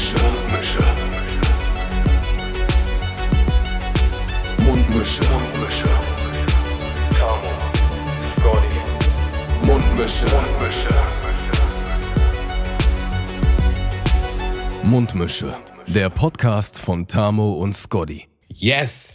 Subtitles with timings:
[0.00, 0.80] Mundmische.
[4.58, 5.22] Mundmische.
[5.24, 5.88] Mundmische.
[7.18, 7.52] Tamo.
[8.38, 9.66] Scotty.
[9.66, 10.26] Mundmische.
[10.26, 10.94] Mundmische.
[14.82, 15.56] Mundmische.
[15.86, 18.26] Der Podcast von Tamo und Scotty.
[18.48, 19.08] Yes.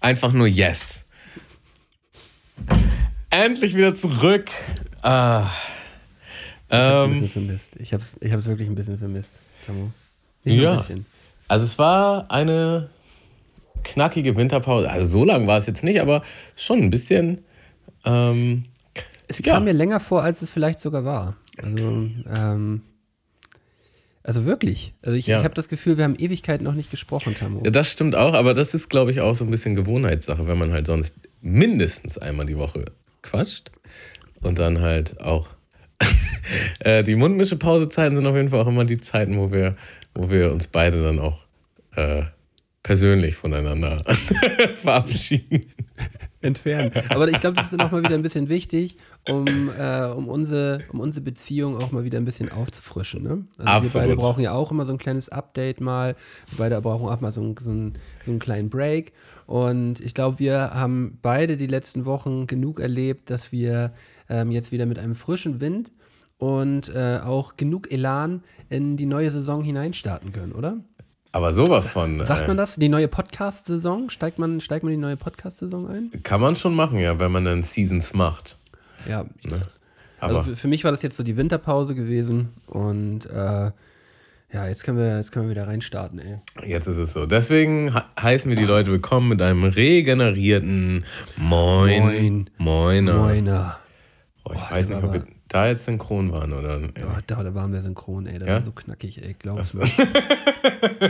[0.00, 0.98] Einfach nur yes.
[3.30, 4.50] Endlich wieder zurück.
[5.02, 5.46] Ah.
[6.68, 7.76] Ich hab's ein Ähm, bisschen vermisst.
[7.78, 9.30] Ich hab's, ich hab's wirklich ein bisschen vermisst,
[9.64, 9.92] Tamo.
[10.44, 10.84] Nicht ja.
[11.48, 12.90] Also es war eine
[13.84, 14.90] knackige Winterpause.
[14.90, 16.22] Also so lang war es jetzt nicht, aber
[16.56, 17.42] schon ein bisschen.
[18.04, 18.64] Ähm,
[19.28, 19.54] Es Ja.
[19.54, 21.36] kam mir länger vor, als es vielleicht sogar war.
[21.62, 22.82] Also, ähm,
[24.22, 24.94] also wirklich.
[25.02, 25.38] Also ich, Ja.
[25.38, 27.62] ich habe das Gefühl, wir haben Ewigkeiten noch nicht gesprochen, Tamo.
[27.64, 30.58] ja, das stimmt auch, aber das ist, glaube ich, auch so ein bisschen Gewohnheitssache, wenn
[30.58, 32.86] man halt sonst mindestens einmal die Woche
[33.22, 33.70] quatscht
[34.40, 35.48] und dann halt auch.
[36.80, 39.76] äh, die Mundmische-Pausezeiten sind auf jeden Fall auch immer die Zeiten, wo wir,
[40.18, 41.46] wo wir uns beide dann auch
[41.94, 42.24] äh,
[42.82, 44.02] persönlich voneinander
[44.82, 45.66] verabschieden.
[46.40, 46.92] entfernen.
[47.10, 48.96] Aber ich glaube, das ist dann auch mal wieder ein bisschen wichtig,
[49.28, 49.46] um,
[49.78, 53.22] äh, um, unsere, um unsere Beziehung auch mal wieder ein bisschen aufzufrischen.
[53.22, 53.44] Ne?
[53.58, 54.06] Also wir Absolut.
[54.06, 56.16] beide brauchen ja auch immer so ein kleines Update mal.
[56.50, 59.12] Wir beide brauchen auch mal so, ein, so, ein, so einen kleinen Break.
[59.46, 63.92] Und ich glaube, wir haben beide die letzten Wochen genug erlebt, dass wir
[64.28, 65.92] ähm, jetzt wieder mit einem frischen Wind
[66.38, 70.78] und äh, auch genug Elan in die neue Saison hineinstarten können, oder?
[71.32, 72.22] Aber sowas von.
[72.24, 72.76] Sagt äh, man das?
[72.76, 74.08] Die neue Podcast-Saison?
[74.08, 76.10] Steigt man, steigt man in die neue Podcast-Saison ein?
[76.22, 78.56] Kann man schon machen, ja, wenn man dann Seasons macht.
[79.06, 79.62] Ja, Ne?
[80.20, 83.70] Aber Also für, für mich war das jetzt so die Winterpause gewesen und äh,
[84.50, 86.38] ja, jetzt können wir, jetzt können wir wieder reinstarten, ey.
[86.66, 87.26] jetzt ist es so.
[87.26, 91.04] Deswegen he- heißen wir die Leute willkommen mit einem regenerierten
[91.36, 92.02] Moin.
[92.02, 92.50] Moin.
[92.58, 93.14] Moiner.
[93.14, 93.78] Moiner.
[94.44, 96.80] Oh, ich Boah, weiß nicht, ob wir da jetzt synchron waren oder.
[96.82, 98.38] Oh, da, da waren wir synchron, ey.
[98.38, 98.54] Der Ja?
[98.56, 99.34] war so knackig, ey.
[99.38, 99.84] Glaub's mir.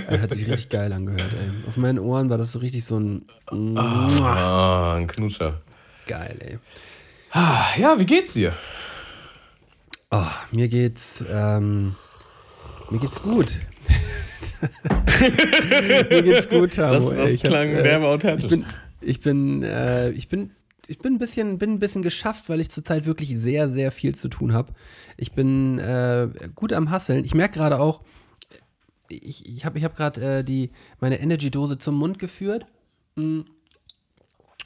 [0.09, 1.51] Er hat sich richtig geil angehört, ey.
[1.69, 5.61] Auf meinen Ohren war das so richtig so ein Ah, ein Knutscher.
[6.07, 6.59] geil, ey.
[7.81, 8.53] Ja, wie geht's dir?
[10.11, 11.95] Oh, mir geht's, ähm,
[12.91, 13.59] mir geht's gut.
[16.11, 18.45] mir geht's gut, Tamo, Das, das Ich hab, klang äh, derbe authentisch.
[18.45, 18.65] Ich bin,
[19.01, 20.51] ich bin, äh, ich bin,
[20.89, 24.15] ich bin ein bisschen, bin ein bisschen geschafft, weil ich zurzeit wirklich sehr, sehr viel
[24.15, 24.73] zu tun habe.
[25.19, 27.25] Ich bin äh, gut am Hasseln.
[27.25, 28.03] Ich merke gerade auch,
[29.09, 32.67] ich, ich habe ich hab gerade äh, die meine Energy-Dose zum Mund geführt.
[33.17, 33.41] Mm.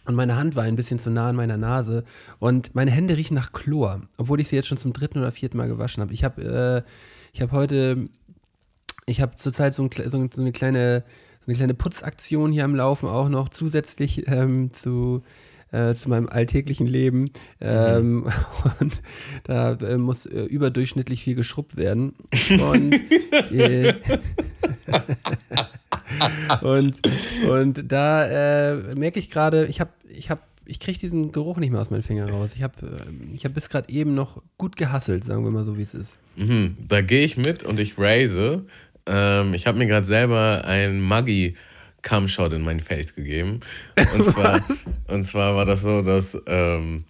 [0.05, 2.05] Und meine Hand war ein bisschen zu nah an meiner Nase.
[2.39, 5.57] Und meine Hände riechen nach Chlor, obwohl ich sie jetzt schon zum dritten oder vierten
[5.57, 6.13] Mal gewaschen habe.
[6.15, 6.85] Ich habe
[7.35, 8.09] äh, hab heute,
[9.07, 11.05] ich habe zurzeit so, ein, so, so eine kleine
[11.43, 15.25] so eine kleine Putzaktion hier am Laufen auch noch zusätzlich ähm, zu,
[15.73, 17.31] äh, zu meinem alltäglichen Leben.
[17.61, 18.27] Ähm,
[18.81, 19.03] Und
[19.45, 22.15] da äh, muss äh, überdurchschnittlich viel geschrubbt werden.
[22.51, 22.95] Und,
[26.63, 27.01] und,
[27.49, 31.71] und da äh, merke ich gerade, ich habe, ich habe, ich kriege diesen Geruch nicht
[31.71, 32.53] mehr aus meinen Fingern raus.
[32.55, 35.77] Ich habe, äh, ich habe bis gerade eben noch gut gehasselt, sagen wir mal so,
[35.77, 36.19] wie es ist.
[36.37, 38.65] Mhm, da gehe ich mit und ich raise.
[39.07, 41.55] Ähm, ich habe mir gerade selber ein Maggi
[42.03, 43.61] Cumshot in mein Face gegeben.
[44.15, 44.61] Und zwar,
[45.09, 47.05] und zwar war das so, dass ähm,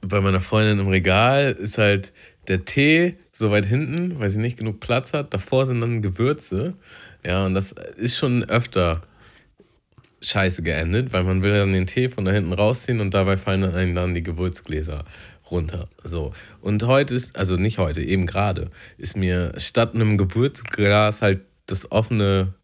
[0.00, 2.12] bei meiner Freundin im Regal ist halt
[2.48, 5.32] der Tee so weit hinten, weil sie nicht genug Platz hat.
[5.32, 6.74] Davor sind dann Gewürze.
[7.24, 9.02] Ja, und das ist schon öfter
[10.20, 13.62] scheiße geendet, weil man will dann den Tee von da hinten rausziehen und dabei fallen
[13.62, 15.04] dann einem dann die Gewürzgläser
[15.50, 15.88] runter.
[16.04, 16.32] So.
[16.60, 21.90] Und heute ist, also nicht heute, eben gerade, ist mir statt einem Gewürzglas halt das
[21.90, 22.54] offene,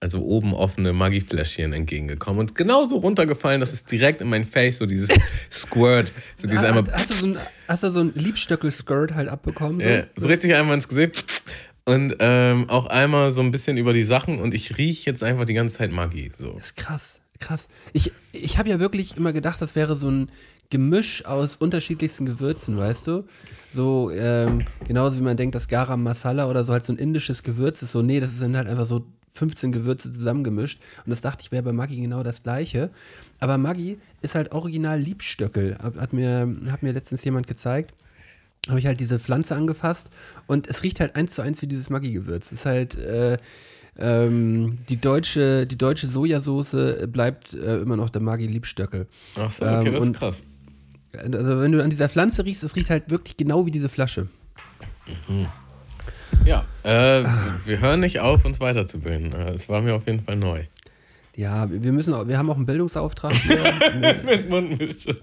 [0.00, 4.86] also oben offene Maggi-Fläschchen entgegengekommen und genauso runtergefallen, dass es direkt in mein Face so
[4.86, 5.10] dieses
[5.50, 7.38] Squirt, so dieses einmal hast, du so ein,
[7.68, 9.80] hast du so ein Liebstöckel-Skirt halt abbekommen?
[9.80, 9.86] So?
[9.86, 11.42] ja, so richtig einmal ins Gesicht.
[11.84, 15.44] Und ähm, auch einmal so ein bisschen über die Sachen und ich rieche jetzt einfach
[15.44, 16.30] die ganze Zeit Maggi.
[16.38, 16.52] So.
[16.52, 17.68] Das ist krass, krass.
[17.92, 20.30] Ich, ich habe ja wirklich immer gedacht, das wäre so ein
[20.70, 23.24] Gemisch aus unterschiedlichsten Gewürzen, weißt du?
[23.72, 27.42] So, ähm, genauso wie man denkt, dass Garam Masala oder so halt so ein indisches
[27.42, 27.90] Gewürz ist.
[27.90, 30.80] So, nee, das sind halt einfach so 15 Gewürze zusammengemischt.
[31.04, 32.90] Und das dachte ich, wäre bei Maggi genau das gleiche.
[33.38, 35.78] Aber Maggi ist halt original Liebstöckel.
[35.78, 37.94] Hat, mir, hat mir letztens jemand gezeigt.
[38.68, 40.10] Habe ich halt diese Pflanze angefasst
[40.46, 42.46] und es riecht halt eins zu eins wie dieses Maggi-Gewürz.
[42.46, 43.38] Es ist halt, äh,
[43.98, 49.06] ähm, die deutsche, die deutsche Sojasauce bleibt äh, immer noch der Maggi-Liebstöckel.
[49.36, 50.42] Ach so, okay, Ähm, das ist krass.
[51.16, 54.28] Also wenn du an dieser Pflanze riechst, es riecht halt wirklich genau wie diese Flasche.
[56.44, 57.24] Ja, äh,
[57.64, 59.32] wir hören nicht auf, uns weiterzubilden.
[59.32, 60.64] Äh, Es war mir auf jeden Fall neu.
[61.36, 63.32] Ja, wir müssen auch, wir haben auch einen Bildungsauftrag.
[64.24, 65.14] Mit Mundmische.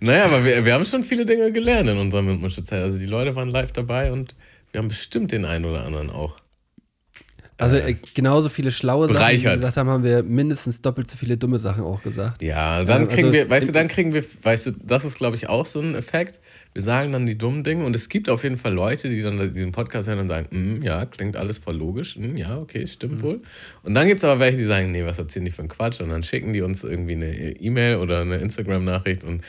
[0.00, 2.82] naja, aber wir, wir haben schon viele Dinge gelernt in unserer Mundmischezeit.
[2.82, 4.34] Also die Leute waren live dabei und
[4.72, 6.36] wir haben bestimmt den einen oder anderen auch.
[7.58, 9.54] Also äh, genauso viele schlaue Sachen, die wir bereichert.
[9.60, 12.42] gesagt haben, haben wir mindestens doppelt so viele dumme Sachen auch gesagt.
[12.42, 15.36] Ja, dann kriegen also- wir, weißt du, dann kriegen wir, weißt du, das ist, glaube
[15.36, 16.40] ich, auch so ein Effekt.
[16.74, 19.52] Wir sagen dann die dummen Dinge und es gibt auf jeden Fall Leute, die dann
[19.54, 22.86] diesen Podcast hören und sagen, "Mm, ja, klingt alles voll logisch, mm, ja, okay, Mhm.
[22.88, 23.40] stimmt wohl.
[23.82, 26.00] Und dann gibt es aber welche, die sagen, nee, was erzählen die für einen Quatsch?
[26.02, 29.42] Und dann schicken die uns irgendwie eine E-Mail oder eine Instagram-Nachricht und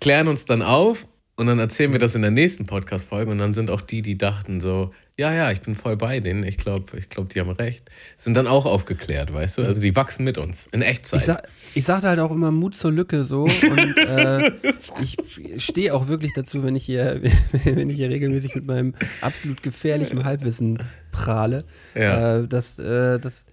[0.00, 1.06] klären uns dann auf
[1.38, 1.94] und dann erzählen Mhm.
[1.94, 5.32] wir das in der nächsten Podcast-Folge und dann sind auch die, die dachten so, ja,
[5.32, 8.46] ja, ich bin voll bei denen, ich glaube, ich glaub, die haben recht, sind dann
[8.46, 9.62] auch aufgeklärt, weißt du?
[9.62, 11.20] Also die wachsen mit uns in Echtzeit.
[11.20, 14.52] Ich, sag, ich sagte halt auch immer Mut zur Lücke so und äh,
[15.00, 15.16] ich
[15.64, 17.20] stehe auch wirklich dazu, wenn ich hier,
[17.64, 20.78] wenn ich hier regelmäßig mit meinem absolut gefährlichen Halbwissen
[21.10, 21.64] prahle.
[21.96, 22.38] Ja.
[22.38, 23.46] Äh, das, äh, das,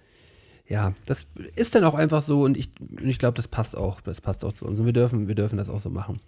[0.68, 2.70] ja, das ist dann auch einfach so und ich,
[3.02, 4.00] ich glaube, das passt auch.
[4.00, 4.78] Das passt auch zu uns.
[4.80, 6.20] Und wir dürfen, wir dürfen das auch so machen.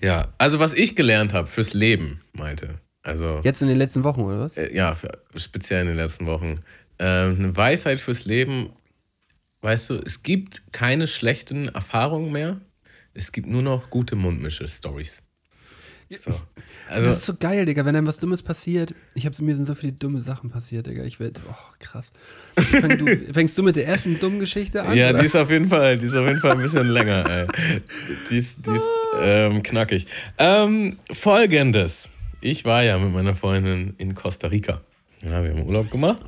[0.00, 2.80] Ja, also was ich gelernt habe fürs Leben, meinte.
[3.02, 4.56] Also, Jetzt in den letzten Wochen, oder was?
[4.56, 4.96] äh, ja,
[5.36, 6.60] speziell in den letzten Wochen.
[6.98, 8.70] Ähm, eine Weisheit fürs Leben,
[9.62, 12.60] weißt du, es gibt keine schlechten Erfahrungen mehr.
[13.14, 15.16] Es gibt nur noch gute Mundmische-Stories.
[16.16, 16.30] So.
[16.88, 18.94] das Also, ist so geil, Digga, wenn einem was Dummes passiert.
[19.14, 21.04] Ich hab, mir sind so viele dumme Sachen passiert, Digga.
[21.04, 22.12] Ich werde, oh, krass.
[22.58, 24.96] Fäng du, fängst du mit der ersten dummen Geschichte an?
[24.96, 25.20] ja, oder?
[25.20, 27.46] die ist auf jeden Fall, die ist auf jeden Fall ein bisschen länger, ey.
[28.30, 28.82] Die ist, die ist
[29.20, 30.06] ähm, knackig.
[30.38, 32.08] Ähm, Folgendes.
[32.40, 34.80] Ich war ja mit meiner Freundin in Costa Rica.
[35.22, 36.20] Ja, wir haben Urlaub gemacht.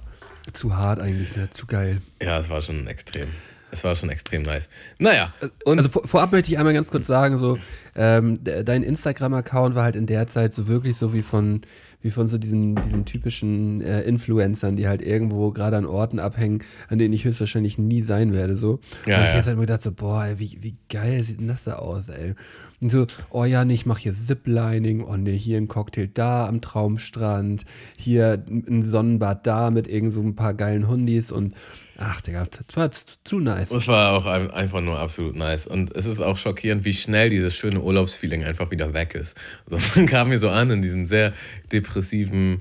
[0.53, 1.51] Zu hart eigentlich, ne?
[1.51, 2.01] Zu geil.
[2.23, 3.29] Ja, es war schon extrem.
[3.77, 4.69] Es war schon extrem nice.
[4.99, 5.35] Naja,
[5.65, 7.59] und also vor, vorab möchte ich einmal ganz kurz sagen, so,
[7.95, 11.61] ähm, de- dein Instagram-Account war halt in der Zeit so wirklich so wie von,
[12.01, 16.63] wie von so diesen, diesen typischen äh, Influencern, die halt irgendwo gerade an Orten abhängen,
[16.89, 18.57] an denen ich höchstwahrscheinlich nie sein werde.
[18.57, 18.81] So.
[19.05, 19.37] Ja, und ich ja.
[19.37, 22.09] jetzt halt mir gedacht, so, boah, ey, wie, wie geil sieht denn das da aus,
[22.09, 22.35] ey.
[22.83, 26.47] Und so, oh ja, nee, ich mache hier Ziplining, oh nee, hier ein Cocktail da
[26.47, 27.65] am Traumstrand,
[27.97, 31.55] hier ein Sonnenbad da mit irgend so ein paar geilen Hundis und
[31.99, 32.91] ach, Digga, das war
[33.25, 33.71] zu, nice.
[33.73, 35.67] es war auch ein- einfach nur absolut nice.
[35.67, 39.37] Und es ist auch schockierend, wie schnell dieses schöne Urlaubsfeeling einfach wieder weg ist.
[39.71, 41.33] Also man kam mir so an in diesem sehr
[41.73, 42.59] depressiven,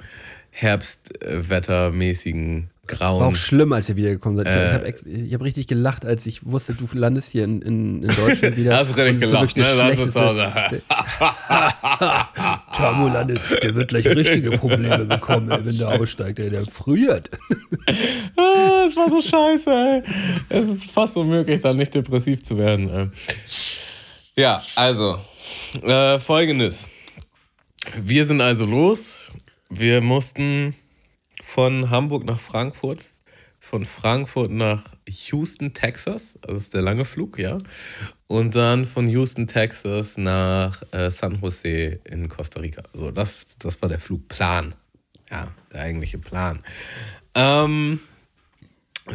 [0.51, 3.19] herbstwettermäßigen, grauen.
[3.19, 4.47] War auch schlimm, als ihr wiedergekommen seid.
[4.47, 4.93] Ich Äh, habe
[5.27, 8.77] ich hab richtig gelacht, als ich wusste, du landest hier in, in, in Deutschland wieder.
[8.77, 9.63] Hast du richtig gelacht, ne?
[9.65, 10.21] hast du zu.
[10.21, 10.81] Hause.
[12.75, 17.29] Tamo landet, der wird gleich richtige Probleme bekommen, ey, wenn der aussteigt, ey, der friert.
[18.37, 20.03] Ah, es war so scheiße, ey.
[20.49, 22.89] Es ist fast unmöglich, dann nicht depressiv zu werden.
[22.89, 23.09] Ey.
[24.35, 25.19] Ja, also,
[25.83, 26.89] äh, folgendes.
[27.95, 29.31] Wir sind also los.
[29.69, 30.75] Wir mussten
[31.43, 32.99] von Hamburg nach Frankfurt,
[33.59, 37.57] von Frankfurt nach Houston, Texas, das ist der lange Flug, ja.
[38.27, 42.83] Und dann von Houston, Texas nach äh, San Jose in Costa Rica.
[42.93, 44.73] So, das, das war der Flugplan.
[45.29, 46.59] Ja, der eigentliche Plan.
[47.35, 47.99] Ähm,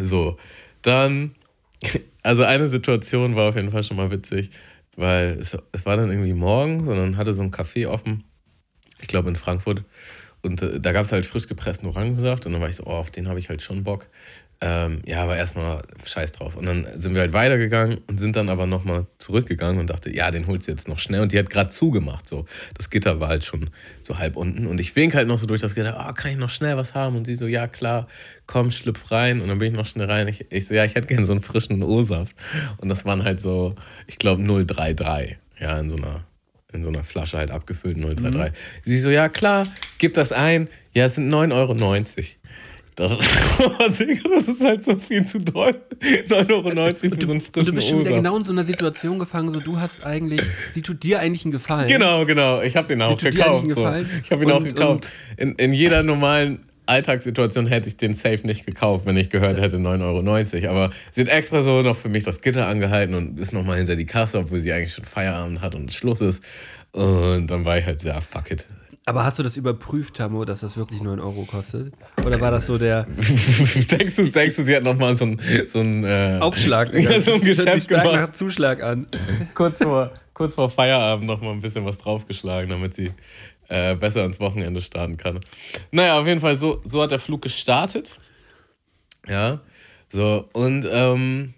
[0.00, 0.36] so,
[0.82, 1.34] dann,
[2.22, 4.50] also eine Situation war auf jeden Fall schon mal witzig,
[4.96, 8.24] weil es, es war dann irgendwie morgens und dann hatte so ein Café offen,
[9.00, 9.84] ich glaube in Frankfurt,
[10.42, 12.90] und äh, da gab es halt frisch gepressten Orangensaft und dann war ich so, oh,
[12.90, 14.08] auf den habe ich halt schon Bock.
[14.62, 16.54] Ähm, ja, aber erstmal scheiß drauf.
[16.54, 20.30] Und dann sind wir halt weitergegangen und sind dann aber nochmal zurückgegangen und dachte, ja,
[20.30, 21.22] den holst du jetzt noch schnell.
[21.22, 22.28] Und die hat gerade zugemacht.
[22.28, 22.44] So.
[22.76, 23.70] Das Gitter war halt schon
[24.02, 24.66] so halb unten.
[24.66, 26.94] Und ich wink halt noch so durch das Gitter, oh, kann ich noch schnell was
[26.94, 27.16] haben?
[27.16, 28.06] Und sie so, ja, klar,
[28.46, 29.40] komm, schlüpf rein.
[29.40, 30.28] Und dann bin ich noch schnell rein.
[30.28, 32.36] Ich, ich so, ja, ich hätte gerne so einen frischen O-Saft.
[32.76, 33.74] Und das waren halt so,
[34.06, 35.38] ich glaube, 033.
[35.58, 36.24] Ja, in so einer
[36.72, 38.52] in so einer Flasche halt abgefüllt, 033.
[38.84, 39.66] Sie so, ja klar,
[39.98, 40.68] gib das ein.
[40.92, 41.74] Ja, es sind 9,90 Euro.
[43.00, 43.16] Das,
[43.78, 44.00] das
[44.48, 45.74] ist halt so viel zu doll.
[46.28, 48.66] 9,90 Euro für so einen Und du frischen bist schon wieder genau in so einer
[48.66, 50.42] Situation gefangen, so du hast eigentlich,
[50.74, 51.88] sie tut dir eigentlich einen Gefallen.
[51.88, 52.60] Genau, genau.
[52.60, 53.72] Ich habe den auch gekauft.
[53.72, 53.90] So.
[54.22, 55.06] Ich habe ihn auch Und- gekauft.
[55.38, 59.78] In, in jeder normalen Alltagssituation hätte ich den Safe nicht gekauft, wenn ich gehört hätte
[59.78, 60.70] 9,90 Euro.
[60.70, 63.96] Aber sie hat extra so noch für mich das Gitter angehalten und ist nochmal hinter
[63.96, 66.42] die Kasse, obwohl sie eigentlich schon Feierabend hat und Schluss ist.
[66.92, 68.66] Und dann war ich halt, ja, fuck it.
[69.06, 71.92] Aber hast du das überprüft, Tamo, dass das wirklich 9 Euro kostet?
[72.24, 73.04] Oder war das so der
[73.90, 76.94] denkst, du, denkst du, sie hat nochmal so ein, so ein äh, Aufschlag?
[76.94, 78.12] Ja, so ein Geschäft gemacht.
[78.12, 79.06] nach Zuschlag an.
[79.54, 83.10] kurz vor, kurz vor Feierabend nochmal ein bisschen was draufgeschlagen, damit sie
[83.68, 85.40] äh, besser ins Wochenende starten kann.
[85.90, 88.18] Naja, auf jeden Fall, so, so hat der Flug gestartet.
[89.26, 89.60] Ja,
[90.10, 91.54] so, und ähm,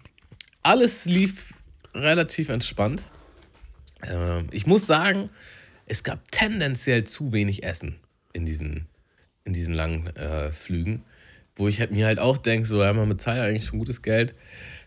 [0.61, 1.53] alles lief
[1.93, 3.01] relativ entspannt.
[4.03, 5.29] Ähm, ich muss sagen,
[5.85, 7.95] es gab tendenziell zu wenig Essen
[8.33, 8.87] in diesen,
[9.43, 11.03] in diesen langen äh, Flügen,
[11.55, 14.01] wo ich halt, mir halt auch denke, so, ja, man bezahlt ja eigentlich schon gutes
[14.01, 14.33] Geld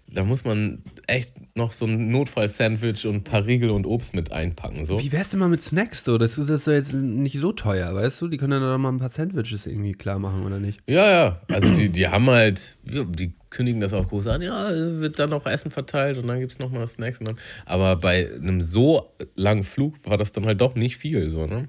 [0.09, 4.31] da muss man echt noch so ein Notfall-Sandwich und ein paar Riegel und Obst mit
[4.31, 4.87] einpacken.
[4.87, 5.01] So.
[5.01, 6.17] Wie wär's denn mal mit Snacks so?
[6.17, 8.29] Das ist, das ist ja jetzt nicht so teuer, weißt du?
[8.29, 10.81] Die können dann doch mal ein paar Sandwiches irgendwie klar machen, oder nicht?
[10.87, 11.41] Ja, ja.
[11.51, 15.47] Also die, die haben halt, die kündigen das auch groß an, ja, wird dann auch
[15.47, 17.19] Essen verteilt und dann gibt es nochmal Snacks.
[17.19, 21.31] Und dann, aber bei einem so langen Flug war das dann halt doch nicht viel.
[21.31, 21.69] So, ne?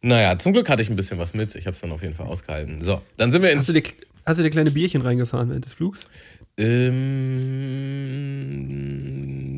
[0.00, 1.54] Naja, zum Glück hatte ich ein bisschen was mit.
[1.54, 2.80] Ich habe es dann auf jeden Fall ausgehalten.
[2.80, 3.58] So, dann sind wir in.
[3.58, 3.82] Hast du dir,
[4.24, 6.08] hast du dir kleine Bierchen reingefahren während des Flugs?
[6.56, 6.80] Ähm,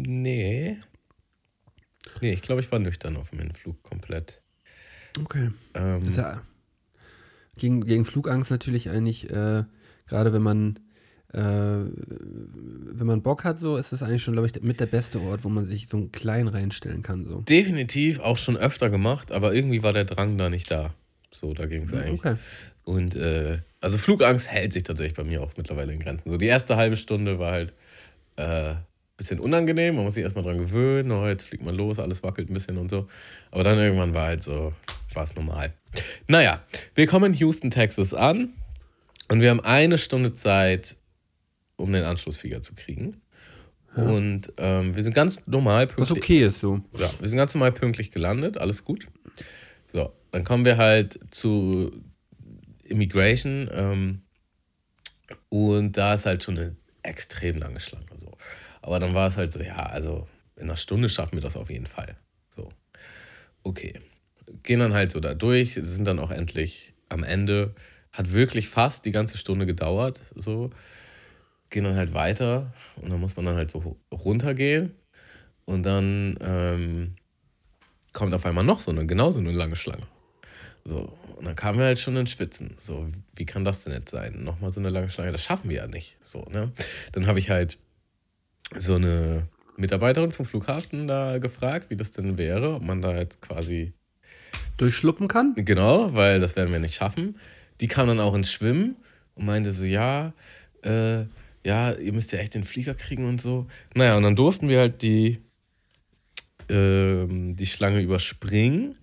[0.02, 0.78] nee.
[2.20, 4.42] Nee, ich glaube, ich war nüchtern auf dem Hinflug komplett.
[5.22, 5.50] Okay.
[5.74, 6.42] Ähm, Das ist ja
[7.56, 9.64] gegen, gegen Flugangst natürlich eigentlich, äh,
[10.06, 10.78] gerade wenn man
[11.32, 15.20] äh, wenn man Bock hat, so ist das eigentlich schon, glaube ich, mit der beste
[15.20, 17.26] Ort, wo man sich so einen kleinen reinstellen kann.
[17.26, 17.40] So.
[17.40, 20.94] definitiv auch schon öfter gemacht, aber irgendwie war der Drang da nicht da.
[21.30, 22.20] So, da ging es eigentlich.
[22.20, 22.36] Okay.
[22.84, 26.30] Und äh, also Flugangst hält sich tatsächlich bei mir auch mittlerweile in Grenzen.
[26.30, 27.74] So die erste halbe Stunde war halt
[28.36, 28.76] äh,
[29.18, 32.48] bisschen unangenehm, man muss sich erstmal dran gewöhnen, oh, jetzt fliegt man los, alles wackelt
[32.48, 33.08] ein bisschen und so.
[33.50, 34.72] Aber dann irgendwann war halt so,
[35.12, 35.74] war es normal.
[36.28, 36.62] Naja,
[36.94, 38.50] wir kommen in Houston, Texas an
[39.28, 40.96] und wir haben eine Stunde Zeit,
[41.78, 43.22] um den Anschlussflieger zu kriegen.
[43.94, 46.80] Und ähm, wir sind ganz normal Was okay ist so.
[46.96, 49.08] ja, wir sind ganz normal pünktlich gelandet, alles gut.
[49.92, 51.90] So, dann kommen wir halt zu
[52.84, 54.22] Immigration ähm,
[55.48, 58.06] und da ist halt schon eine extrem lange Schlange.
[58.16, 58.36] So.
[58.82, 61.70] Aber dann war es halt so, ja, also in einer Stunde schaffen wir das auf
[61.70, 62.16] jeden Fall.
[62.48, 62.70] So,
[63.62, 64.00] okay.
[64.62, 67.74] Gehen dann halt so da durch, sind dann auch endlich am Ende.
[68.12, 70.20] Hat wirklich fast die ganze Stunde gedauert.
[70.34, 70.70] So,
[71.70, 74.94] gehen dann halt weiter und dann muss man dann halt so runtergehen
[75.64, 77.16] und dann ähm,
[78.12, 80.06] kommt auf einmal noch so eine, genauso eine lange Schlange.
[80.84, 82.74] So, und dann kamen wir halt schon in Schwitzen.
[82.78, 83.06] So,
[83.36, 84.42] wie kann das denn jetzt sein?
[84.42, 86.16] Nochmal so eine lange Schlange, das schaffen wir ja nicht.
[86.22, 86.72] So, ne?
[87.12, 87.78] Dann habe ich halt
[88.74, 93.40] so eine Mitarbeiterin vom Flughafen da gefragt, wie das denn wäre, ob man da jetzt
[93.42, 93.92] quasi
[94.78, 95.54] Durchschluppen kann?
[95.56, 97.38] Genau, weil das werden wir nicht schaffen.
[97.80, 98.96] Die kam dann auch ins Schwimmen
[99.34, 100.32] und meinte so, ja,
[100.82, 101.24] äh,
[101.64, 103.66] ja, ihr müsst ja echt den Flieger kriegen und so.
[103.94, 105.38] Naja, und dann durften wir halt die,
[106.68, 108.96] ähm, die Schlange überspringen.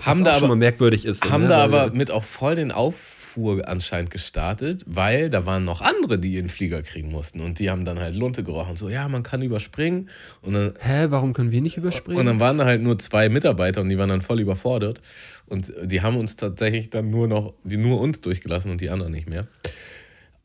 [0.00, 1.30] Haben Was da auch schon mal aber, merkwürdig ist.
[1.30, 1.48] haben ne?
[1.50, 6.34] da aber mit auch voll den Auffuhr anscheinend gestartet, weil da waren noch andere, die
[6.34, 7.40] ihren Flieger kriegen mussten.
[7.40, 8.76] Und die haben dann halt Lunte gerochen.
[8.76, 10.08] So, ja, man kann überspringen.
[10.42, 12.20] Und dann Hä, warum können wir nicht überspringen?
[12.20, 15.00] und dann waren da halt nur zwei Mitarbeiter und die waren dann voll überfordert.
[15.46, 19.12] Und die haben uns tatsächlich dann nur noch, die nur uns durchgelassen und die anderen
[19.12, 19.48] nicht mehr.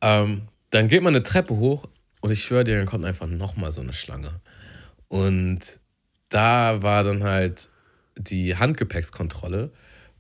[0.01, 1.87] Ähm, dann geht man eine Treppe hoch
[2.21, 4.41] und ich schwöre dir, dann kommt einfach nochmal so eine Schlange.
[5.07, 5.79] Und
[6.29, 7.69] da war dann halt
[8.17, 9.71] die Handgepäckskontrolle.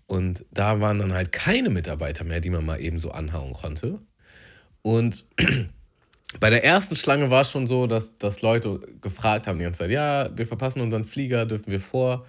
[0.07, 3.99] Und da waren dann halt keine Mitarbeiter mehr, die man mal eben so anhauen konnte.
[4.81, 5.25] Und
[6.39, 9.79] bei der ersten Schlange war es schon so, dass, dass Leute gefragt haben die ganze
[9.79, 12.25] Zeit, ja, wir verpassen unseren Flieger, dürfen wir vor?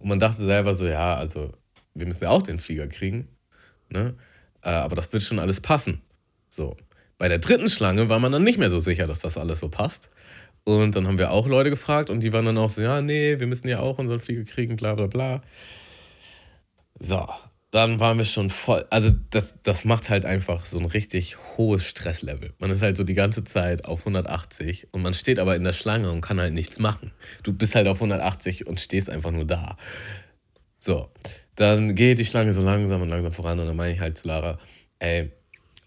[0.00, 1.52] Und man dachte selber so, ja, also
[1.94, 3.28] wir müssen ja auch den Flieger kriegen.
[3.90, 4.14] Ne?
[4.62, 6.00] Äh, aber das wird schon alles passen.
[6.48, 6.76] So.
[7.20, 9.68] Bei der dritten Schlange war man dann nicht mehr so sicher, dass das alles so
[9.68, 10.08] passt.
[10.64, 13.38] Und dann haben wir auch Leute gefragt und die waren dann auch so, ja, nee,
[13.38, 15.42] wir müssen ja auch unseren Flieger kriegen, bla bla bla.
[16.98, 17.28] So,
[17.72, 18.86] dann waren wir schon voll.
[18.88, 22.54] Also, das, das macht halt einfach so ein richtig hohes Stresslevel.
[22.58, 25.74] Man ist halt so die ganze Zeit auf 180 und man steht aber in der
[25.74, 27.12] Schlange und kann halt nichts machen.
[27.42, 29.76] Du bist halt auf 180 und stehst einfach nur da.
[30.78, 31.10] So,
[31.56, 34.26] dann geht die Schlange so langsam und langsam voran und dann meine ich halt zu
[34.26, 34.58] Lara,
[35.00, 35.32] ey,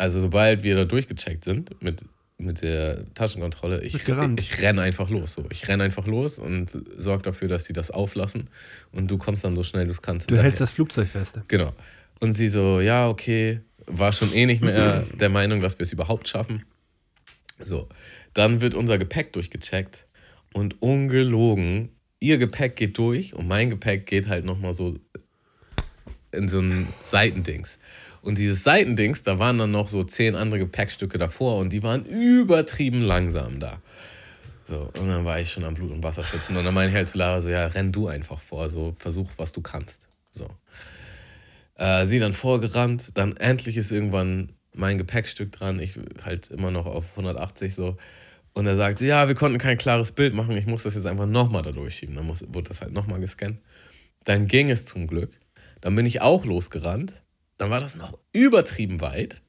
[0.03, 2.03] also sobald wir da durchgecheckt sind mit,
[2.38, 4.38] mit der Taschenkontrolle, ich, gerannt.
[4.38, 5.36] ich renne einfach los.
[5.36, 5.45] So.
[5.50, 8.50] Ich renne einfach los und sorge dafür, dass die das auflassen
[8.91, 10.29] und du kommst dann so schnell du es kannst.
[10.29, 10.60] du hältst hinterher.
[10.60, 11.39] das Flugzeug fest.
[11.48, 11.72] Genau.
[12.19, 15.93] Und sie so, ja, okay, war schon eh nicht mehr der Meinung, dass wir es
[15.93, 16.65] überhaupt schaffen.
[17.60, 17.88] So,
[18.33, 20.05] dann wird unser Gepäck durchgecheckt
[20.51, 24.98] und ungelogen, ihr Gepäck geht durch und mein Gepäck geht halt nochmal so
[26.33, 27.79] in so ein Seitendings.
[28.24, 32.06] Und dieses Seitendings, da waren dann noch so zehn andere Gepäckstücke davor und die waren
[32.06, 33.82] übertrieben langsam da.
[34.63, 36.56] So, und dann war ich schon am Blut- und Wasser schwitzen.
[36.56, 39.30] Und dann meine ich halt zu Lara so, ja, renn du einfach vor, so versuch,
[39.36, 40.08] was du kannst.
[40.32, 40.48] So.
[41.75, 46.86] Äh, sie dann vorgerannt, dann endlich ist irgendwann mein Gepäckstück dran, ich halt immer noch
[46.86, 47.98] auf 180 so.
[48.53, 51.25] Und er sagte, ja, wir konnten kein klares Bild machen, ich muss das jetzt einfach
[51.25, 52.15] nochmal da durchschieben.
[52.15, 53.60] Dann muss, wurde das halt nochmal gescannt.
[54.24, 55.38] Dann ging es zum Glück.
[55.82, 57.23] Dann bin ich auch losgerannt.
[57.63, 59.41] Dann war das noch übertrieben weit.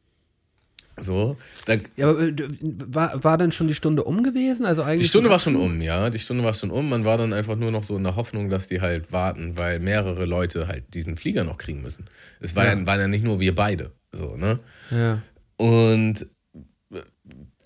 [0.96, 4.66] So, dann, Ja, aber äh, war, war dann schon die Stunde um gewesen?
[4.66, 6.08] Also eigentlich die Stunde war schon um, ja.
[6.10, 6.88] Die Stunde war schon um.
[6.88, 9.80] Man war dann einfach nur noch so in der Hoffnung, dass die halt warten, weil
[9.80, 12.04] mehrere Leute halt diesen Flieger noch kriegen müssen.
[12.38, 12.86] Es war ja.
[12.86, 13.90] waren ja nicht nur wir beide.
[14.12, 14.60] So, ne?
[14.92, 15.20] Ja.
[15.56, 16.28] Und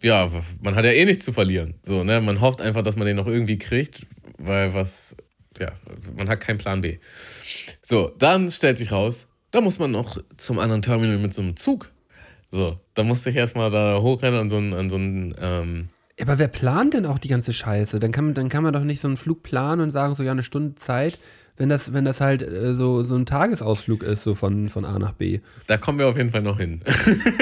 [0.00, 0.30] ja,
[0.62, 1.74] man hat ja eh nichts zu verlieren.
[1.82, 2.22] So, ne?
[2.22, 4.06] Man hofft einfach, dass man den noch irgendwie kriegt,
[4.38, 5.14] weil was,
[5.58, 5.72] ja,
[6.16, 7.00] man hat keinen Plan B.
[7.82, 11.56] So, dann stellt sich raus, da muss man noch zum anderen Terminal mit so einem
[11.56, 11.90] Zug.
[12.50, 15.88] So, da musste ich erstmal da hochrennen an so einen, an so einen ähm,
[16.20, 18.00] aber wer plant denn auch die ganze Scheiße?
[18.00, 20.32] Dann kann, dann kann man doch nicht so einen Flug planen und sagen, so ja,
[20.32, 21.18] eine Stunde Zeit,
[21.56, 24.98] wenn das, wenn das halt äh, so, so ein Tagesausflug ist, so von, von A
[24.98, 25.40] nach B.
[25.66, 26.82] Da kommen wir auf jeden Fall noch hin.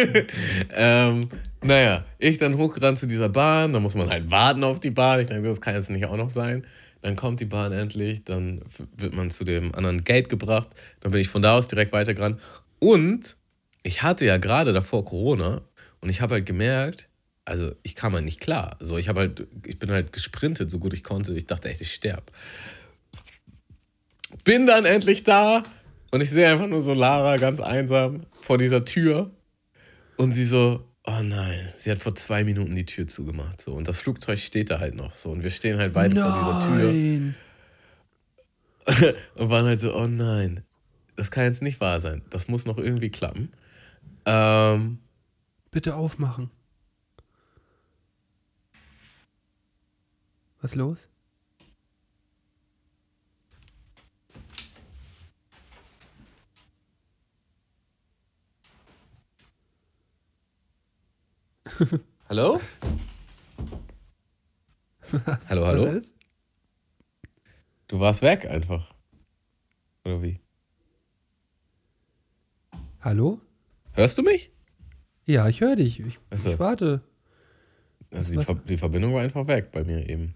[0.77, 1.29] ähm,
[1.63, 5.21] naja, ich dann hochgerannt zu dieser Bahn, da muss man halt warten auf die Bahn.
[5.21, 6.65] Ich denke, das kann jetzt nicht auch noch sein.
[7.03, 8.63] Dann kommt die Bahn endlich, dann
[8.97, 10.69] wird man zu dem anderen Gate gebracht.
[11.01, 12.41] Dann bin ich von da aus direkt weitergerannt.
[12.79, 13.37] Und
[13.83, 15.63] ich hatte ja gerade davor Corona
[16.01, 17.09] und ich habe halt gemerkt,
[17.45, 18.77] also ich kam halt nicht klar.
[18.81, 21.33] So, ich habe halt, ich bin halt gesprintet, so gut ich konnte.
[21.35, 22.25] Ich dachte echt, ich sterbe.
[24.45, 25.63] Bin dann endlich da
[26.11, 29.31] und ich sehe einfach nur so Lara ganz einsam vor dieser Tür
[30.17, 33.61] und sie so, oh nein, sie hat vor zwei Minuten die Tür zugemacht.
[33.61, 36.31] So, und das Flugzeug steht da halt noch so und wir stehen halt beide nein.
[36.31, 37.35] vor dieser Tür.
[39.35, 40.63] und waren halt so, oh nein,
[41.17, 42.23] das kann jetzt nicht wahr sein.
[42.31, 43.53] Das muss noch irgendwie klappen.
[44.27, 44.99] Ähm,
[45.71, 46.51] Bitte aufmachen.
[50.61, 51.09] Was los?
[62.29, 62.61] hallo?
[65.49, 66.01] hallo, hallo?
[67.89, 68.95] Du warst weg einfach.
[70.05, 70.41] Oder wie?
[73.01, 73.41] Hallo?
[73.93, 74.51] Hörst du mich?
[75.27, 76.01] Ja, ich höre dich.
[76.01, 77.03] Ich, also, ich warte.
[78.11, 80.35] Also die, Ver die, Verbindung war einfach weg bei mir eben.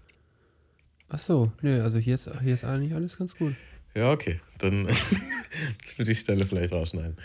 [1.09, 3.55] Ach so, nö, also hier ist, hier ist eigentlich alles ganz gut.
[3.95, 4.39] Ja, okay.
[4.59, 7.17] Dann müssen wir die Stelle vielleicht rausschneiden.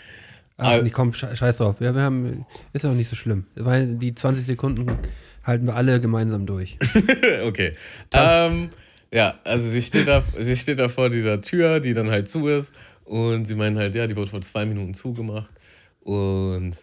[0.57, 1.79] Ach, nee, komm, scheiß drauf.
[1.79, 3.45] Wir, wir haben, ist auch nicht so schlimm.
[3.55, 4.97] Weil die 20 Sekunden
[5.43, 6.77] halten wir alle gemeinsam durch.
[7.43, 7.73] okay.
[8.11, 8.71] Ähm,
[9.13, 12.47] ja, also sie steht, da, sie steht da vor dieser Tür, die dann halt zu
[12.47, 12.73] ist.
[13.03, 15.53] Und sie meinen halt, ja, die wurde vor zwei Minuten zugemacht.
[15.99, 16.75] Und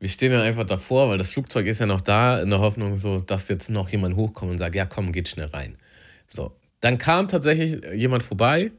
[0.00, 2.96] wir stehen dann einfach davor, weil das Flugzeug ist ja noch da, in der Hoffnung,
[2.96, 5.76] so, dass jetzt noch jemand hochkommt und sagt, ja, komm, geht schnell rein.
[6.26, 6.56] So.
[6.80, 8.72] Dann kam tatsächlich jemand vorbei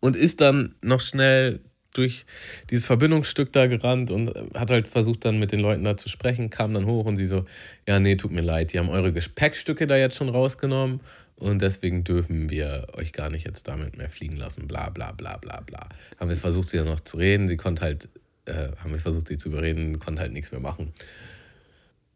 [0.00, 1.60] und ist dann noch schnell
[1.94, 2.24] durch
[2.70, 6.50] dieses Verbindungsstück da gerannt und hat halt versucht dann mit den Leuten da zu sprechen,
[6.50, 7.44] kam dann hoch und sie so,
[7.86, 11.00] ja, nee, tut mir leid, die haben eure Gepäckstücke da jetzt schon rausgenommen
[11.36, 15.38] und deswegen dürfen wir euch gar nicht jetzt damit mehr fliegen lassen, bla bla bla
[15.38, 15.88] bla bla.
[16.18, 18.08] Haben wir versucht, sie dann noch zu reden, sie konnte halt,
[18.44, 20.92] äh, haben wir versucht, sie zu überreden, konnte halt nichts mehr machen.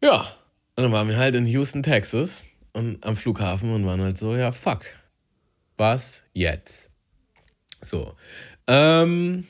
[0.01, 0.35] Ja,
[0.75, 4.35] und dann waren wir halt in Houston, Texas und am Flughafen und waren halt so,
[4.35, 4.85] ja, fuck,
[5.77, 6.89] was jetzt?
[7.81, 8.15] So,
[8.67, 9.45] ähm,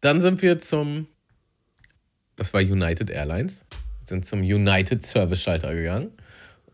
[0.00, 1.06] dann sind wir zum,
[2.36, 3.64] das war United Airlines,
[4.04, 6.12] sind zum United Service Schalter gegangen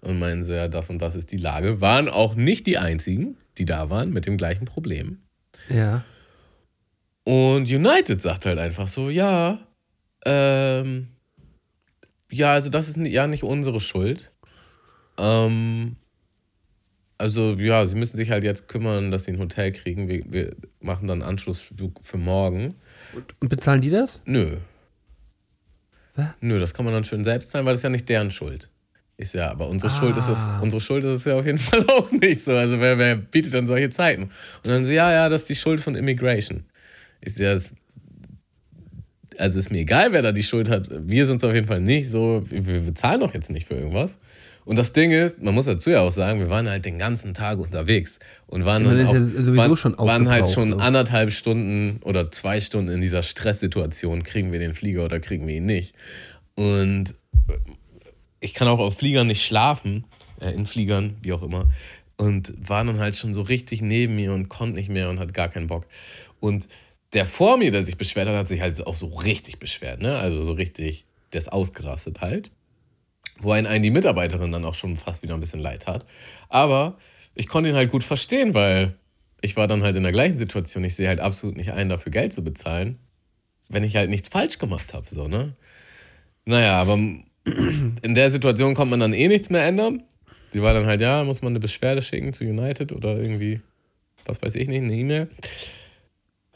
[0.00, 1.80] und meinen sie, ja, das und das ist die Lage.
[1.80, 5.18] Waren auch nicht die einzigen, die da waren mit dem gleichen Problem.
[5.68, 6.04] Ja.
[7.24, 9.66] Und United sagt halt einfach so, ja,
[10.26, 11.08] ähm,
[12.30, 14.30] ja, also das ist ja nicht unsere Schuld.
[15.16, 15.96] Ähm,
[17.16, 20.08] also ja, sie müssen sich halt jetzt kümmern, dass sie ein Hotel kriegen.
[20.08, 22.74] Wir, wir machen dann Anschlussflug für morgen.
[23.40, 24.22] Und bezahlen die das?
[24.24, 24.56] Nö.
[26.16, 26.28] Was?
[26.40, 28.70] Nö, das kann man dann schön selbst zahlen, weil das ist ja nicht deren Schuld.
[29.16, 29.96] Ist ja, aber unsere ah.
[29.96, 32.52] Schuld ist es, unsere Schuld ist es ja auf jeden Fall auch nicht so.
[32.52, 34.24] Also wer, wer bietet dann solche Zeiten?
[34.24, 36.64] Und dann so, ja, ja, das ist die Schuld von Immigration.
[37.20, 37.56] Ist ja
[39.38, 40.88] also ist mir egal, wer da die Schuld hat.
[40.90, 42.44] Wir sind es auf jeden Fall nicht so.
[42.48, 44.16] Wir bezahlen doch jetzt nicht für irgendwas.
[44.64, 47.34] Und das Ding ist, man muss dazu ja auch sagen, wir waren halt den ganzen
[47.34, 50.76] Tag unterwegs und waren, dann auch, ja waren, schon waren halt schon so.
[50.78, 55.56] anderthalb Stunden oder zwei Stunden in dieser Stresssituation, kriegen wir den Flieger oder kriegen wir
[55.56, 55.94] ihn nicht.
[56.54, 57.14] Und
[58.40, 60.04] ich kann auch auf Fliegern nicht schlafen,
[60.40, 61.68] äh, in Fliegern, wie auch immer.
[62.16, 65.34] Und war dann halt schon so richtig neben mir und konnte nicht mehr und hat
[65.34, 65.86] gar keinen Bock.
[66.40, 66.68] Und
[67.12, 70.16] der vor mir, der sich beschwert hat, hat sich halt auch so richtig beschwert, ne?
[70.16, 72.50] Also so richtig, der ist ausgerastet halt
[73.38, 76.06] wo einen, einen die Mitarbeiterin dann auch schon fast wieder ein bisschen leid hat.
[76.48, 76.98] Aber
[77.34, 78.94] ich konnte ihn halt gut verstehen, weil
[79.40, 80.84] ich war dann halt in der gleichen Situation.
[80.84, 82.98] Ich sehe halt absolut nicht ein, dafür Geld zu bezahlen,
[83.68, 85.06] wenn ich halt nichts falsch gemacht habe.
[85.08, 85.54] So, ne?
[86.44, 90.02] Naja, aber in der Situation kommt man dann eh nichts mehr ändern.
[90.52, 93.60] Die war dann halt, ja, muss man eine Beschwerde schicken zu United oder irgendwie,
[94.24, 95.28] was weiß ich nicht, eine E-Mail.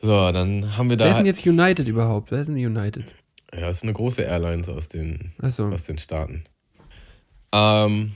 [0.01, 1.07] So, dann haben wir da.
[1.07, 2.31] Wer ist denn jetzt United überhaupt?
[2.31, 3.05] Wer ist denn United?
[3.53, 5.65] Ja, das ist eine große Airline aus den, so.
[5.67, 6.45] aus den Staaten.
[7.53, 8.15] Ähm,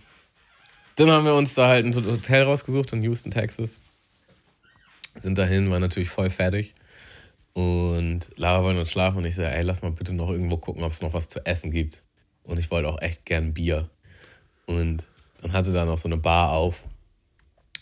[0.96, 3.80] dann haben wir uns da halt ein Hotel rausgesucht in Houston, Texas.
[5.14, 6.74] Sind dahin, waren natürlich voll fertig.
[7.54, 10.82] Und Lara wollte uns schlafen und ich so, ey, lass mal bitte noch irgendwo gucken,
[10.82, 12.02] ob es noch was zu essen gibt.
[12.44, 13.84] und ich wollte auch echt gern Bier.
[14.66, 15.04] Und
[15.40, 16.84] dann hatte da noch so eine Bar auf.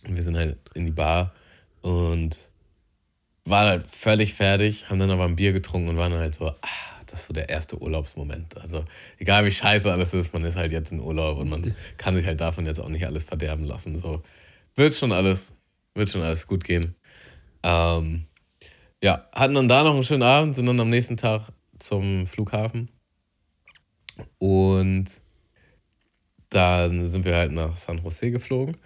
[0.07, 1.33] Und wir sind halt in die Bar
[1.83, 2.37] und
[3.45, 6.89] waren halt völlig fertig, haben dann aber ein Bier getrunken und waren halt so, ah,
[7.11, 8.57] das ist so der erste Urlaubsmoment.
[8.59, 8.85] Also
[9.18, 12.27] egal wie scheiße alles ist, man ist halt jetzt in Urlaub und man kann sich
[12.27, 14.01] halt davon jetzt auch nicht alles verderben lassen.
[14.01, 14.23] So
[14.77, 15.53] wird schon alles,
[15.94, 16.94] wird schon alles gut gehen.
[17.62, 18.27] Ähm,
[19.03, 22.88] ja, hatten dann da noch einen schönen Abend, sind dann am nächsten Tag zum Flughafen
[24.38, 25.07] und
[26.51, 28.77] dann sind wir halt nach San Jose geflogen.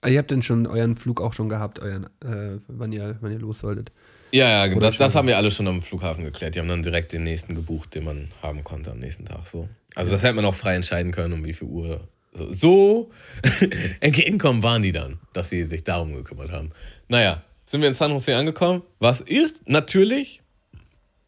[0.00, 3.32] Ah, ihr habt denn schon euren Flug auch schon gehabt, euren, äh, wann, ihr, wann
[3.32, 3.92] ihr los solltet?
[4.32, 6.54] Ja, ja, das, das haben wir alle schon am Flughafen geklärt.
[6.54, 9.46] Die haben dann direkt den nächsten gebucht, den man haben konnte am nächsten Tag.
[9.46, 9.68] So.
[9.94, 12.06] Also das hätte man auch frei entscheiden können, um wie viel Uhr.
[12.32, 13.10] So, so
[14.00, 16.70] entgegenkommen waren die dann, dass sie sich darum gekümmert haben.
[17.08, 18.82] Naja, sind wir in San Jose angekommen.
[18.98, 19.68] Was ist?
[19.68, 20.42] Natürlich,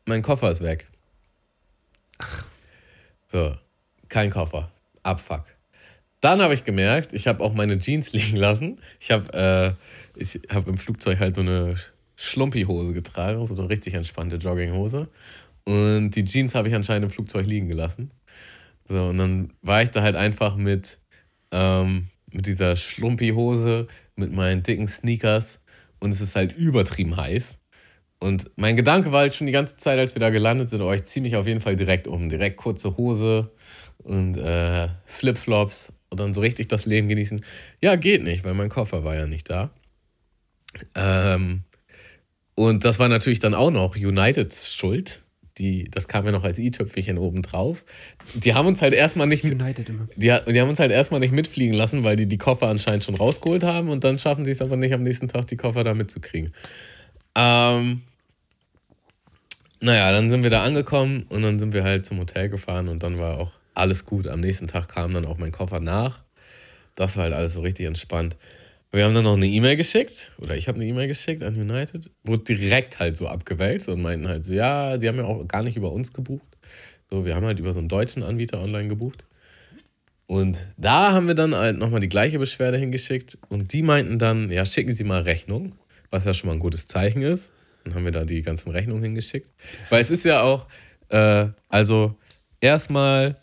[0.04, 0.88] mein Koffer ist weg.
[3.30, 3.54] So,
[4.08, 4.70] kein Koffer.
[5.02, 5.44] Abfuck.
[6.20, 8.80] Dann habe ich gemerkt, ich habe auch meine Jeans liegen lassen.
[9.00, 9.76] Ich habe
[10.16, 11.76] äh, ich hab im Flugzeug halt so eine
[12.20, 15.08] Schlumpi-Hose getragen, so eine richtig entspannte Jogginghose.
[15.64, 18.10] Und die Jeans habe ich anscheinend im Flugzeug liegen gelassen.
[18.86, 20.98] So, und dann war ich da halt einfach mit,
[21.52, 25.60] ähm, mit dieser Schlumpi-Hose, mit meinen dicken Sneakers
[26.00, 27.56] und es ist halt übertrieben heiß.
[28.18, 30.92] Und mein Gedanke war halt schon die ganze Zeit, als wir da gelandet sind, oh,
[30.92, 32.28] ich ziehe mich auf jeden Fall direkt um.
[32.28, 33.52] Direkt kurze Hose
[33.98, 37.44] und äh, Flipflops und dann so richtig das Leben genießen.
[37.80, 39.70] Ja, geht nicht, weil mein Koffer war ja nicht da.
[40.96, 41.62] Ähm,
[42.58, 45.22] und das war natürlich dann auch noch Uniteds Schuld.
[45.58, 47.84] Die, das kam ja noch als i-Tüpfelchen oben drauf.
[48.34, 49.44] Die haben uns halt erstmal nicht.
[49.44, 50.08] United immer.
[50.16, 53.14] Die, die haben uns halt erstmal nicht mitfliegen lassen, weil die die Koffer anscheinend schon
[53.14, 55.94] rausgeholt haben und dann schaffen sie es aber nicht am nächsten Tag, die Koffer da
[55.94, 56.52] mitzukriegen.
[57.36, 58.02] Ähm,
[59.78, 63.04] naja, dann sind wir da angekommen und dann sind wir halt zum Hotel gefahren und
[63.04, 64.26] dann war auch alles gut.
[64.26, 66.24] Am nächsten Tag kam dann auch mein Koffer nach.
[66.96, 68.36] Das war halt alles so richtig entspannt.
[68.90, 72.10] Wir haben dann noch eine E-Mail geschickt, oder ich habe eine E-Mail geschickt an United,
[72.24, 75.62] wurde direkt halt so abgewälzt und meinten halt so, ja, die haben ja auch gar
[75.62, 76.56] nicht über uns gebucht.
[77.10, 79.26] So, wir haben halt über so einen deutschen Anbieter online gebucht.
[80.26, 84.50] Und da haben wir dann halt nochmal die gleiche Beschwerde hingeschickt und die meinten dann,
[84.50, 85.72] ja, schicken Sie mal Rechnung,
[86.10, 87.50] was ja schon mal ein gutes Zeichen ist.
[87.84, 89.50] Dann haben wir da die ganzen Rechnungen hingeschickt.
[89.90, 90.66] Weil es ist ja auch,
[91.08, 92.16] äh, also
[92.60, 93.36] erstmal,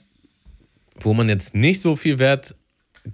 [0.99, 2.55] wo man jetzt nicht so viel Wert,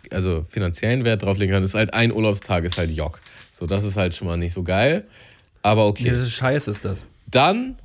[0.10, 3.21] also finanziellen Wert drauflegen kann, ist halt ein Urlaubstag ist halt Jock.
[3.51, 5.08] So, das ist halt schon mal nicht so geil.
[5.62, 6.08] Aber okay.
[6.08, 7.06] Ja, das ist scheiße, ist das.
[7.27, 7.77] Dann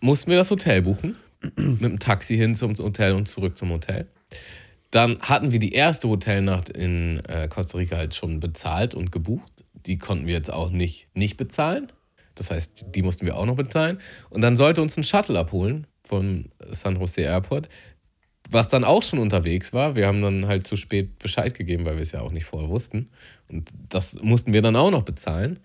[0.00, 1.16] mussten wir das Hotel buchen.
[1.56, 4.06] mit dem Taxi hin zum Hotel und zurück zum Hotel.
[4.90, 9.52] Dann hatten wir die erste Hotelnacht in äh, Costa Rica halt schon bezahlt und gebucht.
[9.86, 11.92] Die konnten wir jetzt auch nicht, nicht bezahlen.
[12.34, 13.98] Das heißt, die mussten wir auch noch bezahlen.
[14.30, 17.68] Und dann sollte uns ein Shuttle abholen vom San Jose Airport,
[18.50, 19.96] was dann auch schon unterwegs war.
[19.96, 22.70] Wir haben dann halt zu spät Bescheid gegeben, weil wir es ja auch nicht vorher
[22.70, 23.08] wussten.
[23.48, 25.58] Und das mussten wir dann auch noch bezahlen.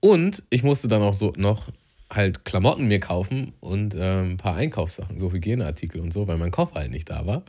[0.00, 1.68] Und ich musste dann auch so noch
[2.10, 6.50] halt Klamotten mir kaufen und äh, ein paar Einkaufssachen, so Hygieneartikel und so, weil mein
[6.50, 7.42] Koffer halt nicht da war.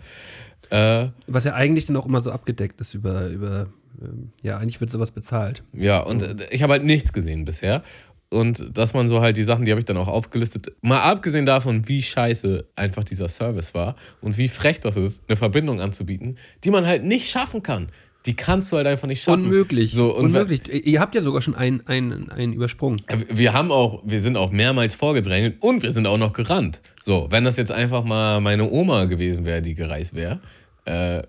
[0.70, 3.68] Äh, Was ja eigentlich dann auch immer so abgedeckt ist über, über
[4.02, 5.64] ähm, ja, eigentlich wird sowas bezahlt.
[5.74, 7.84] ja, und äh, ich habe halt nichts gesehen bisher.
[8.34, 11.46] Und dass man so halt die Sachen, die habe ich dann auch aufgelistet, mal abgesehen
[11.46, 16.38] davon, wie scheiße einfach dieser Service war und wie frech das ist, eine Verbindung anzubieten,
[16.64, 17.90] die man halt nicht schaffen kann.
[18.26, 19.44] Die kannst du halt einfach nicht schaffen.
[19.44, 19.92] Unmöglich.
[19.92, 20.68] So, Unmöglich.
[20.70, 23.02] Ihr habt ja sogar schon einen, einen, einen übersprungen.
[23.30, 26.82] Wir haben auch, wir sind auch mehrmals vorgedrängelt und wir sind auch noch gerannt.
[27.02, 30.40] So, wenn das jetzt einfach mal meine Oma gewesen wäre, die gereist wäre,
[30.86, 31.22] äh,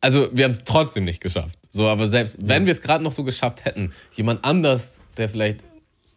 [0.00, 1.58] also wir haben es trotzdem nicht geschafft.
[1.68, 5.64] So, aber selbst wenn wir es gerade noch so geschafft hätten, jemand anders, der vielleicht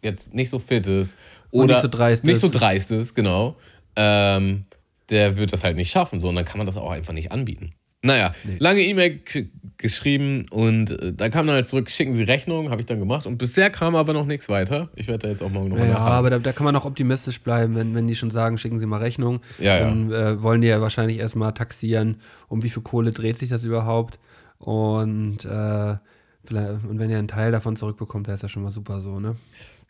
[0.04, 1.16] jetzt nicht so fit ist
[1.50, 2.40] Und oder nicht so dreist nicht ist.
[2.40, 3.56] so dreist ist, genau,
[3.96, 4.64] ähm,
[5.10, 6.20] der wird das halt nicht schaffen.
[6.20, 7.72] So, und dann kann man das auch einfach nicht anbieten.
[8.02, 9.20] Naja, lange E-Mail
[9.78, 13.26] geschrieben und äh, da kam dann halt zurück, schicken Sie Rechnung, habe ich dann gemacht
[13.26, 14.90] und bisher kam aber noch nichts weiter.
[14.94, 17.40] Ich werde da jetzt auch morgen nochmal Ja, aber da, da kann man auch optimistisch
[17.40, 19.40] bleiben, wenn, wenn die schon sagen, schicken Sie mal Rechnung.
[19.58, 19.88] Ja, ja.
[19.88, 22.16] Dann äh, wollen die ja wahrscheinlich erstmal taxieren,
[22.48, 24.18] um wie viel Kohle dreht sich das überhaupt.
[24.58, 25.96] Und, äh,
[26.50, 29.36] und wenn ihr einen Teil davon zurückbekommt, wäre es ja schon mal super so, ne?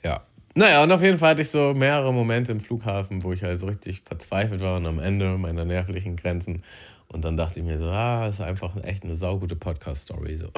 [0.04, 0.22] Ja.
[0.54, 3.58] Naja, und auf jeden Fall hatte ich so mehrere Momente im Flughafen, wo ich halt
[3.58, 6.62] so richtig verzweifelt war und am Ende meiner nervlichen Grenzen.
[7.08, 10.36] Und dann dachte ich mir so, ah, das ist einfach echt eine saugute Podcast-Story.
[10.36, 10.48] So.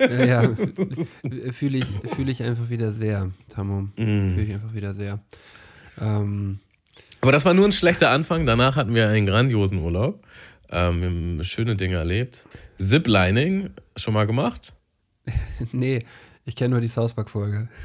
[0.00, 0.50] Ja, ja
[1.52, 3.82] fühle ich, fühl ich einfach wieder sehr, Tammo.
[3.96, 4.34] Mm.
[4.34, 5.20] Fühle ich einfach wieder sehr.
[6.00, 6.60] Ähm,
[7.20, 8.46] Aber das war nur ein schlechter Anfang.
[8.46, 10.24] Danach hatten wir einen grandiosen Urlaub.
[10.70, 12.46] Ähm, wir haben schöne Dinge erlebt.
[12.78, 14.74] Ziplining, schon mal gemacht?
[15.72, 16.00] nee,
[16.48, 17.68] ich kenne nur die South Park-Folge.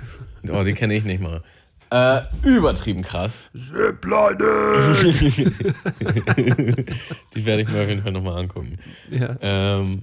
[0.49, 1.41] Oh, die kenne ich nicht mal.
[1.89, 3.49] Äh, übertrieben krass.
[3.53, 4.93] Zipline!
[7.33, 8.77] Die werde ich mir auf jeden Fall nochmal angucken.
[9.09, 9.37] ja.
[9.39, 10.01] Ähm,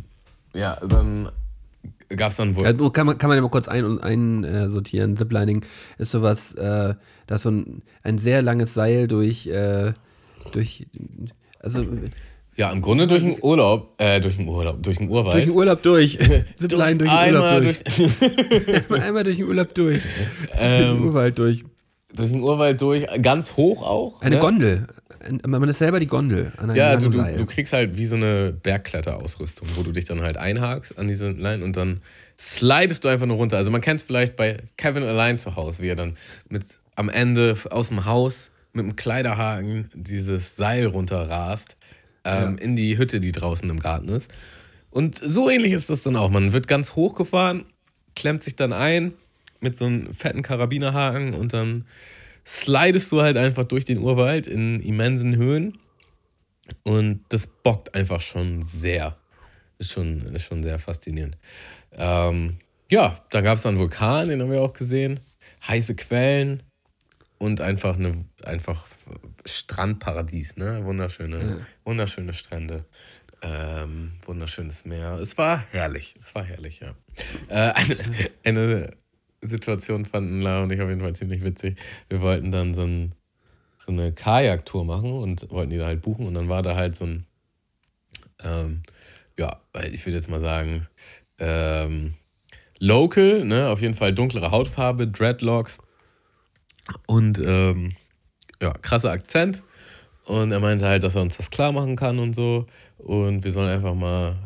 [0.54, 1.30] ja, dann
[2.08, 2.64] gab es dann wohl.
[2.64, 4.68] Also kann, man, kann man ja mal kurz ein, ein äh.
[5.14, 5.66] Ziplining
[5.98, 6.94] ist sowas, äh,
[7.26, 9.92] da ist so ein, ein sehr langes Seil durch, äh,
[10.52, 10.86] durch
[11.58, 11.84] also
[12.60, 15.34] Ja, im Grunde durch den Urlaub, äh, durch den Urlaub, durch den Urwald.
[15.34, 16.18] durch den Urlaub durch.
[16.56, 18.90] Zipline durch den einmal Urlaub durch.
[19.02, 20.02] Einmal durch den Urlaub durch.
[20.50, 21.64] durch den Ähm, Urwald durch.
[22.14, 24.20] durch den Urwald durch, ganz hoch auch.
[24.20, 24.42] Eine ne?
[24.42, 24.86] Gondel.
[25.46, 28.16] Man ist selber die Gondel an einem Ja, du, du, du kriegst halt wie so
[28.16, 32.00] eine Bergkletterausrüstung, wo du dich dann halt einhakst an diese Line und dann
[32.38, 33.56] slidest du einfach nur runter.
[33.56, 36.18] Also man kennt es vielleicht bei Kevin allein zu Hause, wie er dann
[36.50, 41.78] mit am Ende aus dem Haus mit einem Kleiderhaken dieses Seil runterrast
[42.24, 44.30] ähm, in die Hütte, die draußen im Garten ist.
[44.90, 46.30] Und so ähnlich ist das dann auch.
[46.30, 47.64] Man wird ganz hoch gefahren,
[48.16, 49.12] klemmt sich dann ein
[49.60, 51.86] mit so einem fetten Karabinerhaken und dann
[52.46, 55.78] slidest du halt einfach durch den Urwald in immensen Höhen.
[56.82, 59.16] Und das bockt einfach schon sehr.
[59.78, 61.36] Ist schon, ist schon sehr faszinierend.
[61.92, 62.58] Ähm,
[62.90, 65.20] ja, dann gab es dann einen Vulkan, den haben wir auch gesehen.
[65.66, 66.62] Heiße Quellen
[67.38, 68.86] und einfach eine einfach
[69.44, 70.84] Strandparadies, ne?
[70.84, 72.84] Wunderschöne, wunderschöne Strände.
[73.42, 75.18] Ähm, wunderschönes Meer.
[75.18, 76.14] Es war herrlich.
[76.20, 76.94] Es war herrlich, ja.
[77.48, 77.96] Äh, eine,
[78.44, 78.90] eine
[79.40, 81.78] Situation fanden La und ich auf jeden Fall ziemlich witzig.
[82.08, 83.14] Wir wollten dann so, ein,
[83.78, 86.94] so eine Kajaktour machen und wollten die da halt buchen und dann war da halt
[86.96, 87.26] so ein,
[88.44, 88.82] ähm,
[89.38, 90.86] ja, ich würde jetzt mal sagen,
[91.38, 92.14] ähm,
[92.78, 95.78] Local, ne, auf jeden Fall dunklere Hautfarbe, Dreadlocks
[97.06, 97.94] und ähm,
[98.60, 99.62] ja, krasser Akzent.
[100.24, 102.66] Und er meinte halt, dass er uns das klar machen kann und so.
[102.98, 104.36] Und wir sollen einfach mal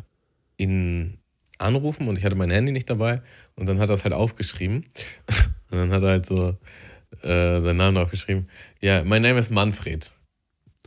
[0.57, 1.19] ihn
[1.57, 2.07] anrufen.
[2.07, 3.21] Und ich hatte mein Handy nicht dabei.
[3.55, 4.85] Und dann hat er es halt aufgeschrieben.
[5.71, 6.57] Und dann hat er halt so
[7.21, 8.47] äh, seinen Namen aufgeschrieben.
[8.81, 10.11] Ja, mein Name ist Manfred.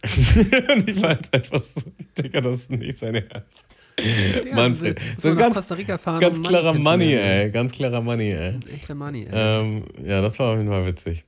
[0.05, 1.83] und ich meinte einfach so,
[2.17, 3.64] Digga, das ist nicht sein Ernst.
[3.99, 5.01] Ja, Manfred.
[5.19, 7.51] So ganz, Costa Rica fahren, ganz klarer Money Money, ey.
[7.51, 8.55] Ganz klarer Money, ey.
[8.73, 9.31] Echter Money, ey.
[9.33, 11.25] Ähm, ja, das war auf jeden Fall witzig.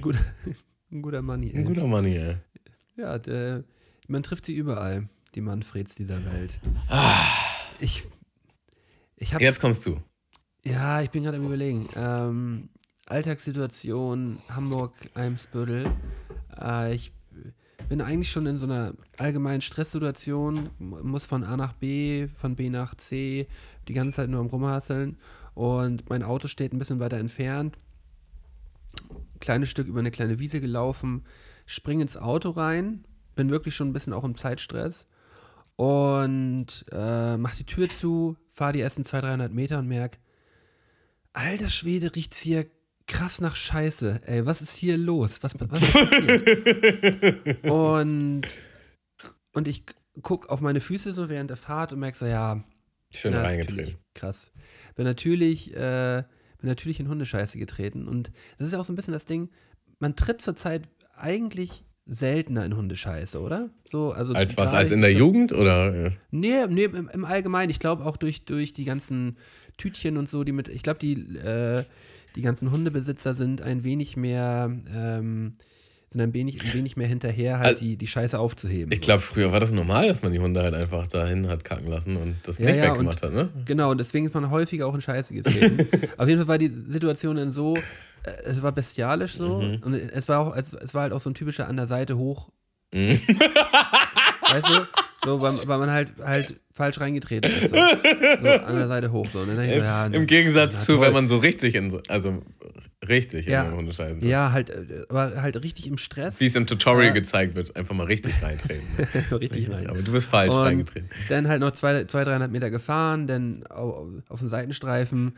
[0.00, 0.20] Guter,
[0.90, 1.58] ein guter Money, ey.
[1.58, 2.36] Ein guter Money, ey.
[2.96, 3.64] Ja, der,
[4.08, 6.58] man trifft sie überall, die Manfreds dieser Welt.
[7.80, 8.04] Ich,
[9.16, 10.00] ich habe, Jetzt kommst du.
[10.64, 11.88] ja, ich bin gerade am überlegen.
[11.96, 12.68] Ähm,
[13.06, 15.90] Alltagssituation, Hamburg, Eimsbüttel.
[16.60, 17.12] Äh, ich
[17.88, 22.56] bin eigentlich schon in so einer allgemeinen Stresssituation, mu- muss von A nach B, von
[22.56, 23.46] B nach C,
[23.86, 25.16] die ganze Zeit nur am Rumhasseln.
[25.54, 27.78] Und mein Auto steht ein bisschen weiter entfernt.
[29.40, 31.24] Kleines Stück über eine kleine Wiese gelaufen,
[31.66, 35.06] spring ins Auto rein, bin wirklich schon ein bisschen auch im Zeitstress
[35.76, 40.18] und äh, mach die Tür zu, fahre die ersten 200, 300 Meter und merk,
[41.32, 42.66] alter Schwede, riecht's hier
[43.06, 44.22] krass nach Scheiße.
[44.26, 45.42] Ey, was ist hier los?
[45.42, 47.64] Was, was passiert?
[47.70, 48.42] und,
[49.52, 49.84] und ich
[50.22, 52.64] guck auf meine Füße so während der Fahrt und merk so, ja,
[53.10, 53.96] Schön ja, reingetreten.
[54.14, 54.50] Krass.
[54.94, 56.24] Bin natürlich, äh,
[56.58, 58.08] bin natürlich in Hundescheiße getreten.
[58.08, 59.48] Und das ist ja auch so ein bisschen das Ding,
[59.98, 63.68] man tritt zurzeit eigentlich seltener in Hundescheiße, oder?
[63.84, 64.72] So, also Als was?
[64.72, 65.94] Als in der so- Jugend oder?
[66.06, 67.70] äh, Nee, nee im, im Allgemeinen.
[67.70, 69.36] Ich glaube auch durch, durch die ganzen
[69.76, 71.84] Tütchen und so, die mit, ich glaube, die, äh,
[72.34, 75.54] die ganzen Hundebesitzer sind ein wenig mehr, ähm,
[76.10, 78.90] sind ein wenig, ein wenig mehr hinterher, halt Also- die, die Scheiße aufzuheben.
[78.92, 81.86] Ich glaube, früher war das normal, dass man die Hunde halt einfach dahin hat kacken
[81.88, 83.50] lassen und das Ja, nicht ja, weggemacht hat, ne?
[83.66, 85.86] Genau, und deswegen ist man häufiger auch in Scheiße getreten.
[86.16, 89.82] Auf jeden Fall war die Situation dann so, äh, es war bestialisch so Mhm.
[89.84, 92.16] und es war auch, es, es war halt auch so ein typischer an der Seite
[92.16, 92.48] hoch.
[92.92, 93.10] Mhm.
[94.50, 94.86] Weißt du?
[95.24, 97.70] So, weil, weil man halt halt falsch reingetreten ist.
[97.70, 99.26] So, so an der Seite hoch.
[99.26, 99.40] So.
[99.40, 102.00] Und dann ich so, ja, Im Gegensatz na zu, wenn man so richtig in, so-
[102.06, 102.40] also
[103.08, 103.62] richtig Ja.
[103.62, 104.22] in den Hundescheißen.
[104.26, 106.38] Ja, halt, äh, aber halt richtig im Stress.
[106.40, 107.12] Wie es im Tutorial Ja.
[107.12, 108.86] gezeigt wird, einfach mal richtig reintreten.
[109.32, 109.88] richtig rein.
[109.88, 111.10] Aber du bist falsch Und reingetreten.
[111.28, 115.28] Dann halt noch zwei, zwei 300 Meter gefahren, dann auf, auf den Seitenstreifen.
[115.30, 115.34] Und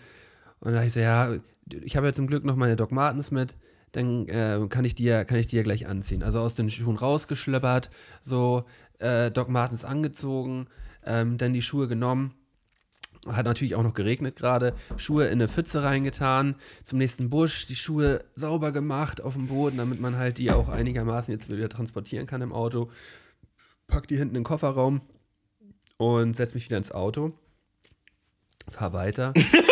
[0.61, 1.35] dann dachte ich so, ja,
[1.83, 3.55] ich habe ja zum Glück noch meine Doc Martens mit.
[3.93, 6.23] Dann äh, kann, ich die ja, kann ich die ja gleich anziehen.
[6.23, 7.91] Also aus den Schuhen rausgeschleppert,
[8.23, 8.65] so
[9.01, 10.69] äh, Doc Martens angezogen,
[11.05, 12.35] ähm, dann die Schuhe genommen.
[13.27, 14.75] Hat natürlich auch noch geregnet gerade.
[14.97, 19.77] Schuhe in eine Pfütze reingetan, zum nächsten Busch, die Schuhe sauber gemacht auf dem Boden,
[19.77, 22.91] damit man halt die auch einigermaßen jetzt wieder transportieren kann im Auto.
[23.89, 25.03] Pack die hinten in den Kofferraum
[25.99, 27.33] und setz mich wieder ins Auto.
[28.71, 29.35] Fahr weiter.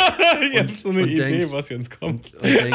[0.52, 2.32] ich habe so eine Idee, denk- was jetzt kommt.
[2.34, 2.74] und denk,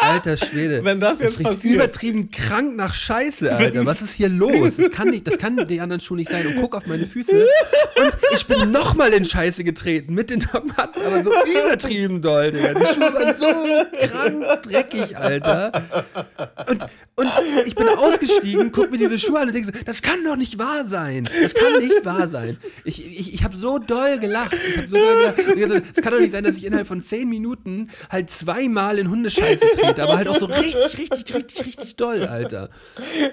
[0.00, 1.74] alter Schwede, Wenn das jetzt riecht passiert.
[1.74, 3.86] übertrieben krank nach Scheiße, Alter.
[3.86, 4.76] Was ist hier los?
[4.76, 6.46] Das kann nicht, das kann die anderen Schuhe nicht sein.
[6.46, 10.76] Und guck auf meine Füße und ich bin nochmal in Scheiße getreten mit den Doc
[10.76, 12.74] Martens, aber so übertrieben doll, Digga.
[12.74, 15.72] Die Schuhe waren so krank dreckig, Alter.
[16.68, 16.82] Und,
[17.16, 17.28] und
[17.66, 20.58] ich bin ausgestiegen, guck mir diese Schuhe an und denke so, das kann doch nicht
[20.58, 21.24] wahr sein.
[21.42, 22.56] Das kann nicht wahr sein.
[22.84, 24.54] Ich, ich, ich habe so doll gelacht.
[24.68, 25.84] Ich habe so doll gelacht.
[25.96, 29.64] Es kann doch nicht sein, dass ich innerhalb von zehn Minuten halt zweimal in Hundescheiße
[29.74, 32.70] trete, aber halt auch so richtig, richtig, richtig, richtig doll, Alter.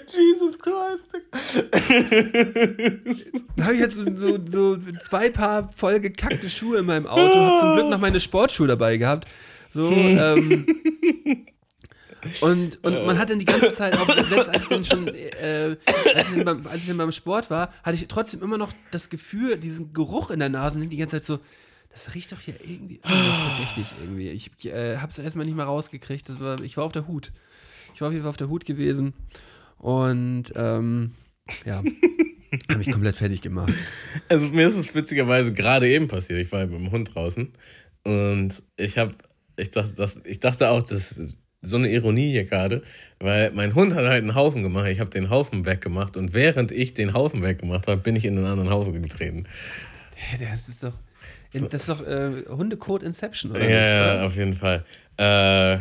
[0.08, 1.06] Jesus Christ.
[3.56, 4.78] Dann habe ich jetzt so, so, so
[5.08, 8.98] zwei Paar voll gekackte Schuhe in meinem Auto, habe zum Glück noch meine Sportschuhe dabei
[8.98, 9.28] gehabt.
[9.72, 10.66] So, ähm,
[12.42, 15.78] und, und man hat dann die ganze Zeit, auch selbst als ich dann schon, äh,
[16.16, 18.74] als, ich dann beim, als ich dann beim Sport war, hatte ich trotzdem immer noch
[18.92, 21.40] das Gefühl, diesen Geruch in der Nase, die ganze Zeit so,
[21.90, 24.30] das riecht doch hier irgendwie verdächtig irgendwie.
[24.30, 26.40] Ich, äh, habe es erstmal nicht mal rausgekriegt.
[26.40, 27.32] War, ich war auf der Hut.
[27.94, 29.14] Ich war auf jeden Fall auf der Hut gewesen
[29.78, 31.16] und ähm,
[31.66, 31.78] ja,
[32.70, 33.74] habe mich komplett fertig gemacht.
[34.28, 36.40] Also mir ist es witzigerweise gerade eben passiert.
[36.40, 37.52] Ich war mit dem Hund draußen
[38.04, 39.12] und ich habe,
[39.58, 42.84] ich dachte, das, ich dachte auch, das ist so eine Ironie hier gerade,
[43.20, 44.88] weil mein Hund hat halt einen Haufen gemacht.
[44.88, 48.38] Ich habe den Haufen weggemacht und während ich den Haufen weggemacht habe, bin ich in
[48.38, 49.46] einen anderen Haufen getreten.
[50.40, 50.94] Das ist doch,
[51.54, 53.62] das ist doch äh, Hundecode Inception, oder?
[53.62, 54.26] Ja, nicht, oder?
[54.28, 54.86] auf jeden Fall.
[55.18, 55.80] Äh,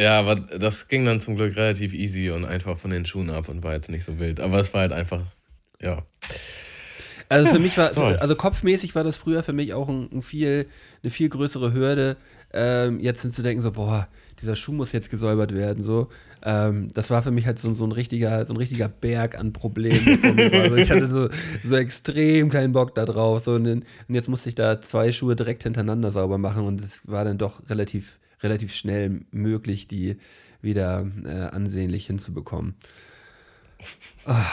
[0.00, 3.48] ja, aber das ging dann zum Glück relativ easy und einfach von den Schuhen ab
[3.48, 4.40] und war jetzt nicht so wild.
[4.40, 5.22] Aber es war halt einfach,
[5.80, 6.02] ja.
[7.28, 10.66] Also für mich war, also kopfmäßig war das früher für mich auch ein, ein viel,
[11.02, 12.16] eine viel größere Hürde,
[12.52, 14.06] ähm, jetzt zu denken so, boah,
[14.40, 16.08] dieser Schuh muss jetzt gesäubert werden, so.
[16.42, 19.52] Ähm, das war für mich halt so, so ein richtiger, so ein richtiger Berg an
[19.52, 20.18] Problemen.
[20.52, 21.28] Also ich hatte so,
[21.64, 23.44] so extrem keinen Bock da drauf.
[23.44, 27.24] So, und, jetzt musste ich da zwei Schuhe direkt hintereinander sauber machen und es war
[27.24, 30.18] dann doch relativ, relativ schnell möglich, die
[30.62, 32.74] wieder äh, ansehnlich hinzubekommen.
[34.24, 34.44] Ah.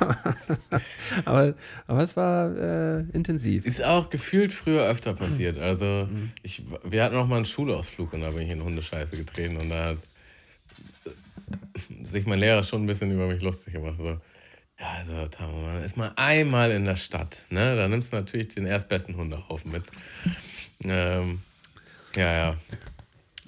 [1.24, 1.54] aber,
[1.86, 3.64] aber es war äh, intensiv.
[3.64, 5.58] Ist auch gefühlt früher öfter passiert.
[5.58, 6.08] Also,
[6.42, 9.70] ich, wir hatten noch mal einen Schulausflug und da bin ich in Hundescheiße getreten und
[9.70, 9.98] da hat
[12.04, 13.96] sich mein Lehrer schon ein bisschen über mich lustig gemacht.
[13.98, 14.18] So,
[14.78, 17.76] ja, also, Tamo, man ist mal einmal in der Stadt, ne?
[17.76, 19.84] Da nimmst du natürlich den erstbesten Hundehaufen mit.
[20.84, 21.42] Ähm,
[22.16, 22.56] ja, ja.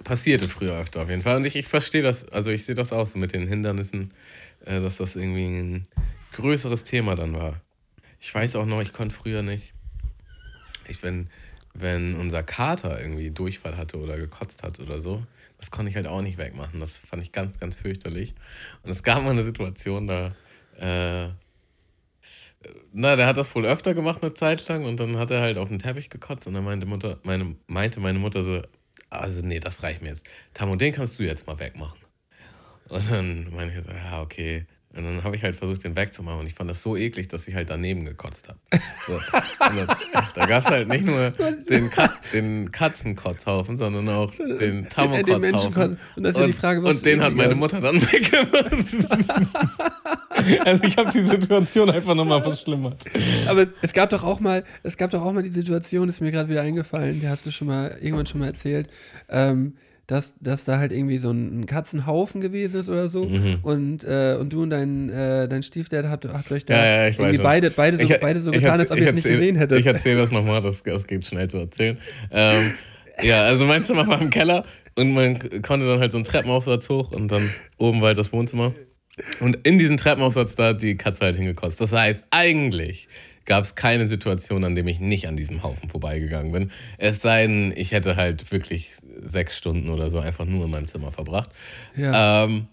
[0.05, 1.37] Passierte früher öfter auf jeden Fall.
[1.37, 4.13] Und ich, ich verstehe das, also ich sehe das auch so mit den Hindernissen,
[4.65, 5.89] äh, dass das irgendwie ein
[6.33, 7.61] größeres Thema dann war.
[8.21, 9.73] Ich weiß auch noch, ich konnte früher nicht.
[10.87, 11.29] Ich, wenn,
[11.73, 15.27] wenn unser Kater irgendwie Durchfall hatte oder gekotzt hat oder so,
[15.65, 16.79] das konnte ich halt auch nicht wegmachen.
[16.79, 18.35] Das fand ich ganz, ganz fürchterlich.
[18.83, 20.37] Und es gab mal eine Situation, da,
[20.79, 21.31] äh,
[22.93, 25.57] na, der hat das wohl öfter gemacht eine Zeit lang und dann hat er halt
[25.57, 28.61] auf den Teppich gekotzt und dann meinte, Mutter, meine, meinte meine Mutter so,
[29.09, 30.29] also nee, das reicht mir jetzt.
[30.53, 31.99] Tamo, den kannst du jetzt mal wegmachen.
[32.91, 34.67] Und dann meinte ich so, ja, okay.
[34.97, 36.41] Und dann habe ich halt versucht, den wegzumachen.
[36.41, 38.59] Und ich fand das so eklig, dass ich halt daneben gekotzt habe.
[39.07, 39.15] So.
[39.15, 39.23] Und
[39.77, 39.97] dann,
[40.35, 41.31] da gab es halt nicht nur
[41.69, 45.99] den, Kat den Katzenkotzhaufen, sondern auch den Tamokotzhaufen.
[46.15, 49.09] Und ist ja Und den hat meine Mutter dann weggemacht.
[50.65, 53.03] also ich habe die Situation einfach nochmal verschlimmert.
[53.49, 56.21] Aber es, es gab doch auch mal, es gab doch auch mal die Situation, ist
[56.21, 58.89] mir gerade wieder eingefallen, die hast du schon mal irgendwann schon mal erzählt,
[59.29, 59.75] ähm,
[60.07, 63.59] dass, dass da halt irgendwie so ein Katzenhaufen gewesen ist oder so Mhm.
[63.63, 67.09] und, äh, und du und dein, äh, dein Stiefdad habt, habt euch da Ja, ja,
[67.09, 69.25] ich irgendwie beide, beide, so, Ich- beide so ich getan, als ob ihr es nicht
[69.27, 69.79] gesehen hättet.
[69.79, 71.99] Ich erzähle das nochmal, das, das geht schnell zu erzählen.
[72.31, 72.73] Ähm,
[73.23, 74.65] ja, also mein Zimmer war im Keller
[74.97, 78.33] und man konnte dann halt so einen Treppenaufsatz hoch und dann oben war halt das
[78.33, 78.75] Wohnzimmer.
[79.41, 81.81] Und in diesen Treppenaufsatz da hat die Katze halt hingekotzt.
[81.81, 83.09] Das heißt, eigentlich
[83.45, 86.71] gab es keine Situation, an dem ich nicht an diesem Haufen vorbeigegangen bin.
[86.99, 90.87] Es sei denn, ich hätte halt wirklich sechs Stunden oder so einfach nur in meinem
[90.87, 91.51] Zimmer verbracht.
[91.97, 92.45] ja.
[92.45, 92.69] Ähm,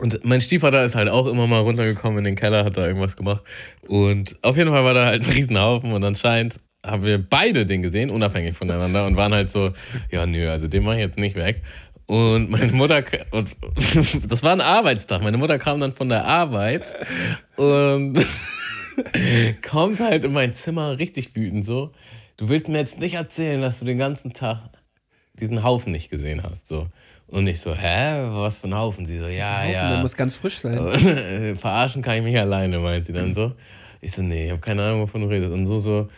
[0.00, 3.16] und mein Stiefvater ist halt auch immer mal runtergekommen in den Keller, hat da irgendwas
[3.16, 3.42] gemacht.
[3.86, 7.82] Und auf jeden Fall war da halt ein Riesenhaufen und anscheinend haben wir beide den
[7.82, 9.72] gesehen, unabhängig voneinander und waren halt so,
[10.10, 11.62] ja nö, also den mach ich jetzt nicht weg.
[12.06, 13.56] Und meine Mutter, und
[14.28, 16.94] das war ein Arbeitstag, meine Mutter kam dann von der Arbeit
[17.56, 18.24] und
[19.68, 21.92] kommt halt in mein Zimmer richtig wütend so.
[22.36, 24.70] Du willst mir jetzt nicht erzählen, dass du den ganzen Tag
[25.34, 26.66] diesen Haufen nicht gesehen hast.
[26.66, 26.88] So.
[27.26, 29.04] Und ich so, hä, was für ein Haufen?
[29.04, 29.90] Sie so, ja, Haufen, ja.
[29.90, 31.56] Der muss ganz frisch sein.
[31.56, 33.52] Verarschen kann ich mich alleine, meint sie dann so.
[34.00, 35.52] Ich so, nee, ich habe keine Ahnung, wovon du redest.
[35.52, 36.08] Und so, so,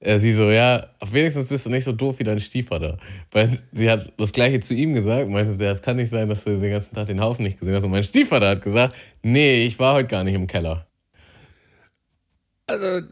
[0.00, 2.98] äh, sie so, ja, auf wenigstens bist du nicht so doof wie dein Stiefvater.
[3.30, 6.28] Weil sie hat das Gleiche zu ihm gesagt, meinte sie, ja, es kann nicht sein,
[6.28, 7.84] dass du den ganzen Tag den Haufen nicht gesehen hast.
[7.84, 10.86] Und mein Stiefvater hat gesagt, nee, ich war heute gar nicht im Keller.
[12.66, 13.06] Also,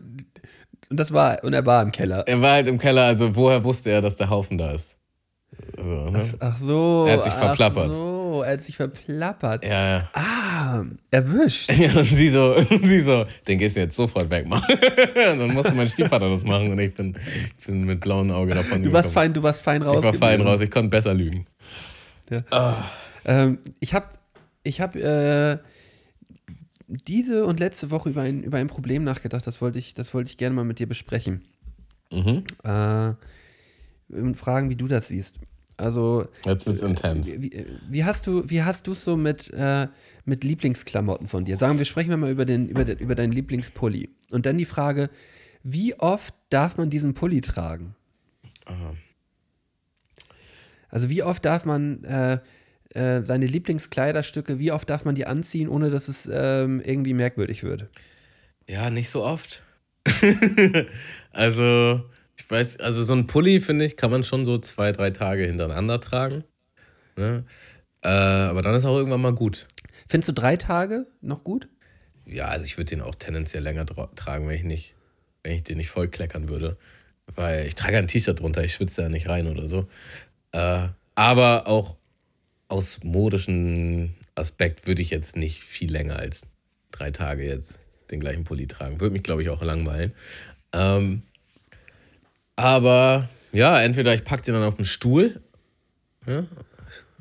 [0.90, 2.24] und das war, und er war im Keller.
[2.26, 4.96] Er war halt im Keller, also woher wusste er, dass der Haufen da ist?
[5.76, 6.24] Also, ne?
[6.40, 7.06] Ach so.
[7.08, 7.90] Er hat sich verplappert.
[7.90, 9.64] Ach so, er hat sich verplappert.
[9.64, 10.10] Ja, ja.
[10.12, 11.70] Ah, erwischt.
[11.76, 14.74] Ja, und sie so, sie so, den gehst du jetzt sofort wegmachen.
[15.32, 17.16] und dann musste mein Stiefvater das machen und ich bin,
[17.58, 19.98] ich bin mit blauem Auge davon Du warst fein, du warst fein raus.
[19.98, 21.46] Ich war fein raus, ich konnte besser lügen.
[23.24, 24.06] Ähm, ich habe
[24.62, 25.58] ich hab, äh,
[27.06, 30.30] diese und letzte Woche über ein, über ein Problem nachgedacht, das wollte ich, das wollte
[30.30, 31.42] ich gerne mal mit dir besprechen.
[32.10, 32.44] Mhm.
[32.64, 33.14] Äh,
[34.08, 35.38] und fragen, wie du das siehst.
[35.78, 37.26] Also, Jetzt wird's intens.
[37.26, 39.88] wie, wie hast du wie hast du es so mit, äh,
[40.24, 41.56] mit Lieblingsklamotten von dir?
[41.56, 44.10] Sagen wir, sprechen wir mal über, den, über, den, über deinen Lieblingspulli.
[44.30, 45.08] Und dann die Frage,
[45.62, 47.94] wie oft darf man diesen Pulli tragen?
[48.66, 48.94] Aha.
[50.88, 52.38] Also wie oft darf man äh,
[52.94, 57.62] äh, seine Lieblingskleiderstücke, wie oft darf man die anziehen, ohne dass es ähm, irgendwie merkwürdig
[57.62, 57.88] wird?
[58.68, 59.62] Ja, nicht so oft.
[61.32, 62.02] also,
[62.36, 65.44] ich weiß, also so ein Pulli, finde ich, kann man schon so zwei, drei Tage
[65.44, 66.44] hintereinander tragen.
[67.16, 67.44] Ne?
[68.02, 69.66] Äh, aber dann ist auch irgendwann mal gut.
[70.08, 71.68] Findest du drei Tage noch gut?
[72.26, 74.94] Ja, also ich würde den auch tendenziell länger dra- tragen, wenn ich nicht,
[75.42, 76.76] wenn ich den nicht voll kleckern würde.
[77.34, 79.88] Weil ich trage ein T-Shirt drunter, ich schwitze da nicht rein oder so.
[80.52, 81.96] Äh, aber auch
[82.72, 86.46] aus modischen Aspekt würde ich jetzt nicht viel länger als
[86.90, 87.78] drei Tage jetzt
[88.10, 89.00] den gleichen Pulli tragen.
[89.00, 90.12] Würde mich, glaube ich, auch langweilen.
[90.72, 91.22] Ähm,
[92.56, 95.40] aber ja, entweder ich packe den dann auf den Stuhl.
[96.26, 96.44] Ja,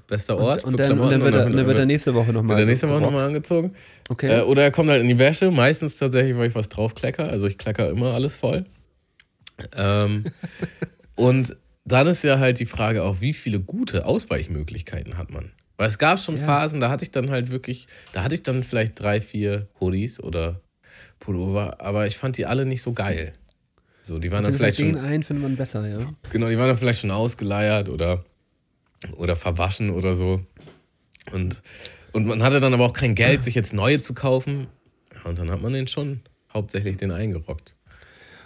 [0.07, 0.63] bester Ort.
[0.63, 2.59] und, für dann, und dann wird er, und dann wird er nächste Woche nochmal.
[2.59, 3.75] er nächste Woche nochmal angezogen.
[4.09, 4.39] Okay.
[4.39, 7.29] Äh, oder er kommt halt in die Wäsche, meistens tatsächlich, weil ich was draufklecker.
[7.29, 8.65] Also ich klecker immer alles voll.
[9.75, 10.25] Ähm,
[11.15, 15.51] und dann ist ja halt die Frage auch, wie viele gute Ausweichmöglichkeiten hat man?
[15.77, 16.45] Weil es gab schon Ja.
[16.45, 20.19] Phasen, da hatte ich dann halt wirklich, da hatte ich dann vielleicht drei, vier Hoodies
[20.19, 20.61] oder
[21.19, 23.33] Pullover, aber ich fand die alle nicht so geil.
[24.03, 25.99] So, die waren dann vielleicht den schon, einen findet man besser, ja.
[26.31, 28.23] genau, die waren dann vielleicht schon ausgeleiert oder,
[29.15, 30.41] oder verwaschen oder so.
[31.31, 31.61] Und,
[32.11, 34.67] und man hatte dann aber auch kein Geld, sich jetzt neue zu kaufen.
[35.15, 36.21] Ja, und dann hat man den schon
[36.53, 37.75] hauptsächlich den eingerockt.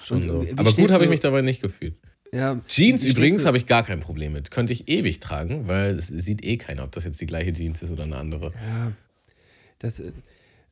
[0.04, 0.44] Schon Und so.
[0.46, 1.96] wie Aber gut habe ich mich dabei nicht gefühlt.
[2.36, 2.60] Ja.
[2.68, 4.52] Jeans übrigens habe ich gar kein Problem mit.
[4.52, 7.82] Könnte ich ewig tragen, weil es sieht eh keiner, ob das jetzt die gleiche Jeans
[7.82, 8.52] ist oder eine andere.
[8.52, 8.92] Ja,
[9.80, 10.12] das, äh,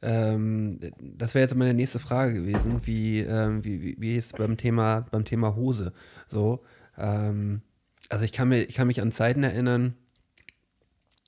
[0.01, 4.57] ähm, das wäre jetzt meine nächste Frage gewesen, wie, ähm, wie, wie, wie ist beim
[4.57, 5.93] Thema, beim Thema Hose
[6.27, 6.63] so.
[6.97, 7.61] Ähm,
[8.09, 9.95] also ich kann, mir, ich kann mich an Zeiten erinnern,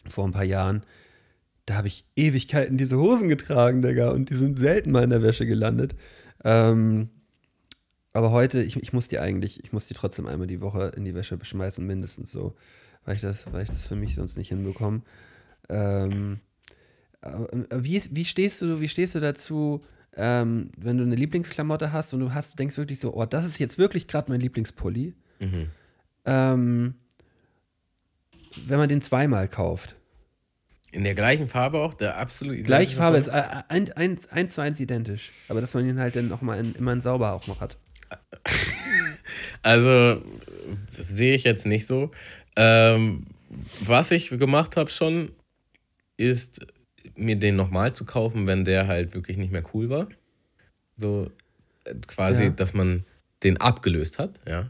[0.10, 0.84] vor ein paar Jahren,
[1.66, 5.24] da habe ich Ewigkeiten diese Hosen getragen, Digga, und die sind selten mal in der
[5.24, 5.96] Wäsche gelandet.
[6.44, 7.10] Ähm,
[8.16, 11.03] aber heute, ich, ich muss die eigentlich, ich muss die trotzdem einmal die Woche in
[11.03, 12.55] die Wäsche schmeißen, mindestens so,
[13.03, 15.01] weil ich das, weil ich das für mich sonst nicht hinbekomme.
[15.68, 16.39] Ähm,
[17.20, 19.84] aber, äh, wie, wie, stehst du, wie stehst du dazu,
[20.16, 23.59] ähm, wenn du eine Lieblingsklamotte hast und du hast, denkst wirklich so, oh, das ist
[23.59, 25.13] jetzt wirklich gerade mein Lieblingspulli.
[25.41, 25.68] Mhm.
[26.24, 26.95] Ähm,
[28.66, 29.97] wenn man den zweimal kauft.
[30.93, 34.61] In der gleichen Farbe auch, der absolut Gleiche Farbe ist äh, ein, ein, eins zu
[34.61, 35.34] eins identisch.
[35.49, 37.78] Aber dass man ihn halt dann noch mal in, immer in sauber auch noch hat.
[39.63, 40.22] Also,
[40.95, 42.11] das sehe ich jetzt nicht so.
[42.55, 43.26] Ähm,
[43.82, 45.32] was ich gemacht habe schon,
[46.18, 46.66] ist
[47.16, 50.07] mir den nochmal zu kaufen, wenn der halt wirklich nicht mehr cool war.
[50.97, 51.32] So
[52.07, 52.49] quasi, Ja.
[52.51, 53.05] dass man
[53.43, 54.70] den abgelöst hat, ja.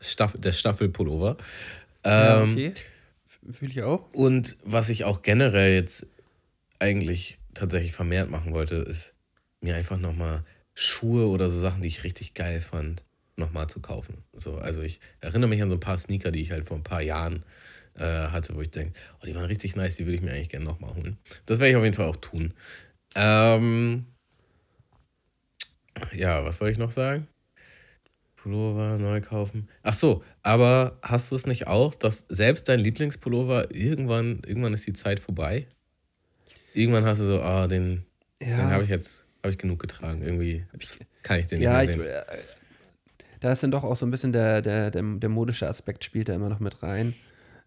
[0.00, 1.36] Staff, der Staffelpullover.
[2.04, 2.74] Ja, Ähm, okay.
[3.52, 4.10] Fühle ich auch.
[4.12, 6.06] Und was ich auch generell jetzt
[6.80, 9.14] eigentlich tatsächlich vermehrt machen wollte, ist
[9.60, 10.42] mir einfach nochmal
[10.74, 13.02] Schuhe oder so Sachen, die ich richtig geil fand,
[13.36, 14.24] nochmal zu kaufen.
[14.32, 16.82] So, also ich erinnere mich an so ein paar Sneaker, die ich halt vor ein
[16.82, 17.44] paar Jahren
[17.94, 20.48] äh, hatte, wo ich denke, oh, die waren richtig nice, die würde ich mir eigentlich
[20.48, 21.18] gerne nochmal holen.
[21.46, 22.54] Das werde ich auf jeden Fall auch tun.
[23.14, 24.06] Ähm,
[26.14, 27.28] ja, was wollte ich noch sagen?
[28.36, 29.68] Pullover neu kaufen.
[29.82, 34.86] Ach so, aber hast du es nicht auch, dass selbst dein Lieblingspullover irgendwann, irgendwann ist
[34.86, 35.68] die Zeit vorbei?
[36.74, 38.04] Irgendwann hast du so, ah, den,
[38.40, 38.56] Ja.
[38.56, 40.22] den habe ich jetzt, habe ich genug getragen.
[40.22, 40.64] Irgendwie
[41.22, 42.00] kann ich den nicht Ja, mehr ich, sehen.
[42.00, 42.22] äh,
[43.40, 46.28] da ist dann doch auch so ein bisschen der, der, der, der modische Aspekt spielt
[46.28, 47.14] da immer noch mit rein.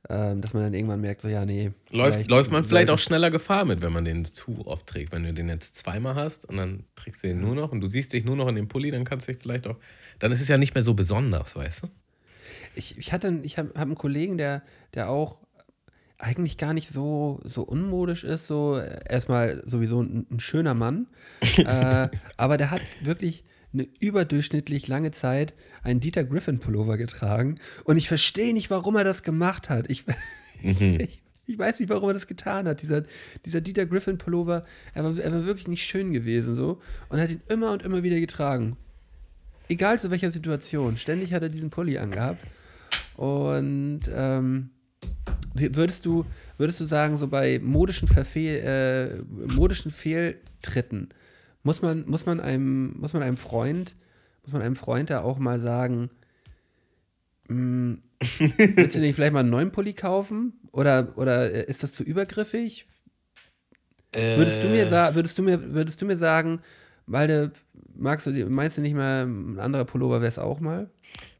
[0.07, 1.71] Ähm, dass man dann irgendwann merkt, so, ja, nee.
[1.89, 5.11] Läuft, läuft man vielleicht auch schneller Gefahr mit, wenn man den zu oft trägt.
[5.11, 7.87] Wenn du den jetzt zweimal hast und dann trägst du den nur noch und du
[7.87, 9.77] siehst dich nur noch in dem Pulli, dann kannst du dich vielleicht auch.
[10.19, 11.87] Dann ist es ja nicht mehr so besonders, weißt du?
[12.75, 14.61] Ich, ich hatte, ich habe hab einen Kollegen, der,
[14.93, 15.41] der auch
[16.25, 21.07] eigentlich gar nicht so, so unmodisch ist, so erstmal sowieso ein, ein schöner Mann,
[21.57, 25.53] äh, aber der hat wirklich eine überdurchschnittlich lange Zeit
[25.83, 29.87] einen Dieter Griffin Pullover getragen und ich verstehe nicht, warum er das gemacht hat.
[29.89, 30.03] Ich,
[30.63, 32.81] ich, ich weiß nicht, warum er das getan hat.
[32.81, 33.03] Dieser,
[33.45, 34.65] dieser Dieter Griffin Pullover,
[34.95, 38.01] er war, er war wirklich nicht schön gewesen so und hat ihn immer und immer
[38.01, 38.77] wieder getragen.
[39.67, 42.43] egal zu welcher Situation, ständig hat er diesen Pulli angehabt.
[43.15, 44.71] Und ähm,
[45.53, 46.25] würdest du,
[46.57, 51.09] würdest du sagen, so bei modischen, Verfehl, äh, modischen Fehltritten,
[51.63, 53.95] muss man, muss man einem, muss man einem Freund,
[54.43, 56.09] muss man einem Freund da auch mal sagen,
[57.47, 57.97] mh,
[58.75, 60.53] willst du nicht vielleicht mal einen neuen Pulli kaufen?
[60.71, 62.87] Oder, oder ist das zu übergriffig?
[64.13, 66.61] Würdest du mir, sa würdest du mir, würdest du mir sagen,
[67.05, 67.51] Walde,
[67.95, 70.89] magst du, meinst du nicht mal, ein anderer Pullover wäre es auch mal?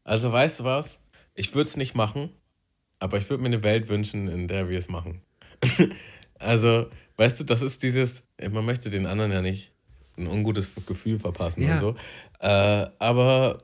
[0.04, 0.98] Also weißt du was?
[1.34, 2.30] Ich würde es nicht machen,
[3.06, 5.22] aber ich würde mir eine Welt wünschen, in der wir es machen.
[6.40, 6.88] also,
[7.18, 9.72] weißt du, das ist dieses, man möchte den anderen ja nicht
[10.18, 11.74] ein ungutes Gefühl verpassen Ja.
[11.74, 11.96] und so.
[12.40, 13.60] Äh, aber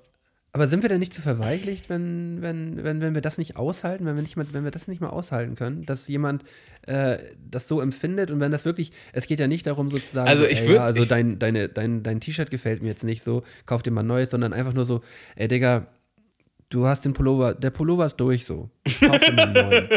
[0.53, 4.05] Aber sind wir denn nicht zu verweichlicht, wenn, wenn, wenn, wenn wir das nicht aushalten,
[4.05, 6.43] wenn wir, nicht mal, wenn wir das nicht mal aushalten können, dass jemand
[6.87, 7.19] äh,
[7.49, 10.49] das so empfindet und wenn das wirklich, es geht ja nicht darum sozusagen, Also so,
[10.49, 13.43] ich ey, ja, also ich- dein, deine, dein, dein T-Shirt gefällt mir jetzt nicht so,
[13.65, 15.01] kauf dir mal ein neues, sondern einfach nur so,
[15.37, 15.87] ey Digga,
[16.71, 18.69] du hast den Pullover, der Pullover ist durch so,
[19.01, 19.87] mal.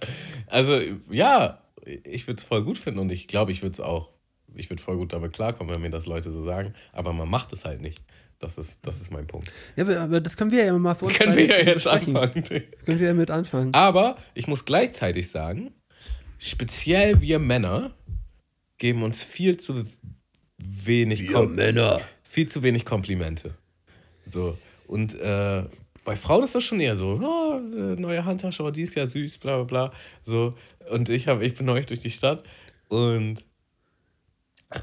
[0.46, 0.80] Also,
[1.10, 1.62] ja,
[2.04, 4.10] ich würde es voll gut finden und ich glaube, ich würde es auch,
[4.54, 7.52] ich würde voll gut damit klarkommen, wenn mir das Leute so sagen, aber man macht
[7.52, 8.02] es halt nicht.
[8.38, 9.52] Das ist, das ist mein Punkt.
[9.76, 12.16] Ja, aber- das können wir ja mal für uns Können wir ja jetzt besprechen.
[12.16, 12.44] anfangen.
[12.86, 13.74] Können wir ja mit anfangen.
[13.74, 15.72] Aber ich muss gleichzeitig sagen,
[16.38, 17.94] speziell wir Männer
[18.78, 19.84] geben uns viel zu
[20.56, 22.00] wenig, Kom Männer.
[22.22, 23.54] viel zu wenig Komplimente.
[24.26, 24.56] So.
[24.90, 25.62] Und äh,
[26.04, 29.38] bei Frauen ist das schon eher so, oh, neue Handtasche, oh, die ist ja süß,
[29.38, 29.92] bla bla bla.
[30.24, 30.54] So.
[30.90, 32.42] Und ich, hab, ich bin neulich durch die Stadt
[32.88, 33.44] und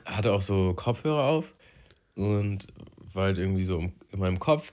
[0.05, 1.55] hatte auch so Kopfhörer auf
[2.15, 2.67] und
[3.13, 4.71] war halt irgendwie so in meinem Kopf.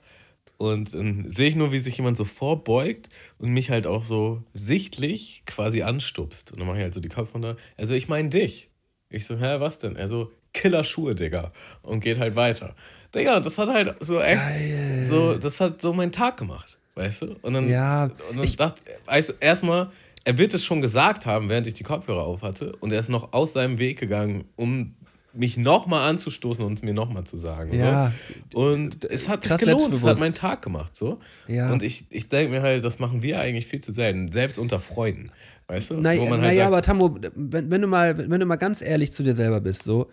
[0.57, 3.09] Und dann sehe ich nur, wie sich jemand so vorbeugt
[3.39, 6.53] und mich halt auch so sichtlich quasi anstupst.
[6.53, 7.57] Und dann mache ich halt so die Kopf runter.
[7.77, 8.71] Also, ich meine dich.
[9.11, 9.97] Ich so, hä, was denn?
[9.97, 11.53] Er so, Killer-Schuhe, Digga.
[11.83, 12.77] Und geht halt weiter.
[13.15, 15.05] Digga, das hat halt so echt, Geil.
[15.09, 16.79] so, das hat so meinen Tag gemacht.
[16.95, 17.37] Weißt du?
[17.43, 19.91] Und dann, Ja, und dann ich- dachte, weißt du, erstmal,
[20.25, 22.75] er wird es schon gesagt haben, während ich die Kopfhörer auf hatte.
[22.81, 24.95] Und er ist noch aus seinem Weg gegangen, um
[25.33, 27.75] mich nochmal anzustoßen und es mir nochmal zu sagen.
[27.75, 28.13] Ja.
[28.53, 28.61] So.
[28.61, 30.95] Und es hat sich Krass gelohnt, es hat meinen Tag gemacht.
[30.95, 31.19] So.
[31.49, 31.73] Ja.
[31.73, 34.79] Und ich, ich denke mir halt, das machen wir eigentlich viel zu selten, selbst unter
[34.79, 35.31] Freunden.
[35.67, 35.95] Weißt du?
[35.95, 38.81] Naja, Wo man naja halt aber Tammo, wenn, wenn, du mal, wenn du mal ganz
[38.81, 40.09] ehrlich zu dir selber bist, so,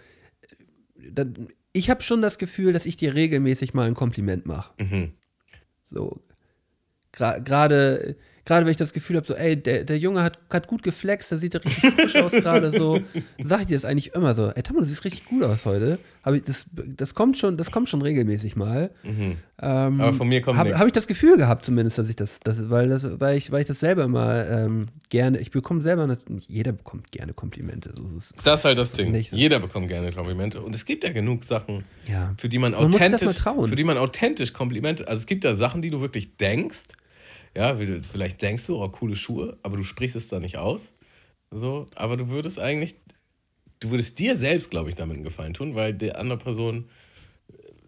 [1.11, 4.73] dann, ich habe schon das Gefühl, dass ich dir regelmäßig mal ein Kompliment mache.
[4.81, 5.13] Mhm.
[5.81, 6.21] So,
[7.11, 8.15] gerade
[8.51, 11.31] gerade wenn ich das Gefühl habe, so, ey, der, der Junge hat, hat gut geflext,
[11.31, 12.99] der sieht richtig frisch aus gerade so,
[13.37, 15.65] dann sage ich dir das eigentlich immer so, ey, Tammo, du siehst richtig gut aus
[15.65, 15.99] heute.
[16.21, 18.91] Hab ich, das, das, kommt schon, das kommt schon regelmäßig mal.
[19.05, 22.41] Ähm, Aber von mir kommt Habe hab ich das Gefühl gehabt zumindest, dass ich das,
[22.43, 26.17] das weil, das weil, ich, weil ich das selber immer ähm, gerne, ich bekomme selber,
[26.49, 27.93] jeder bekommt gerne Komplimente.
[27.95, 28.43] So ist es.
[28.43, 29.11] Das ist halt das Ding.
[29.11, 29.37] nicht so.
[29.37, 30.59] Jeder bekommt gerne Komplimente.
[30.59, 32.33] Und es gibt ja genug Sachen, Ja.
[32.37, 35.07] für die man Man das authentisch, für die man authentisch Komplimente.
[35.07, 36.79] Also es gibt ja Sachen, die du wirklich denkst.
[37.53, 40.93] Ja, vielleicht denkst du, oh, coole Schuhe, aber du sprichst es da nicht aus.
[41.51, 42.95] So, aber du würdest eigentlich,
[43.81, 46.85] du würdest dir selbst, glaube ich, damit einen Gefallen tun, weil die andere Person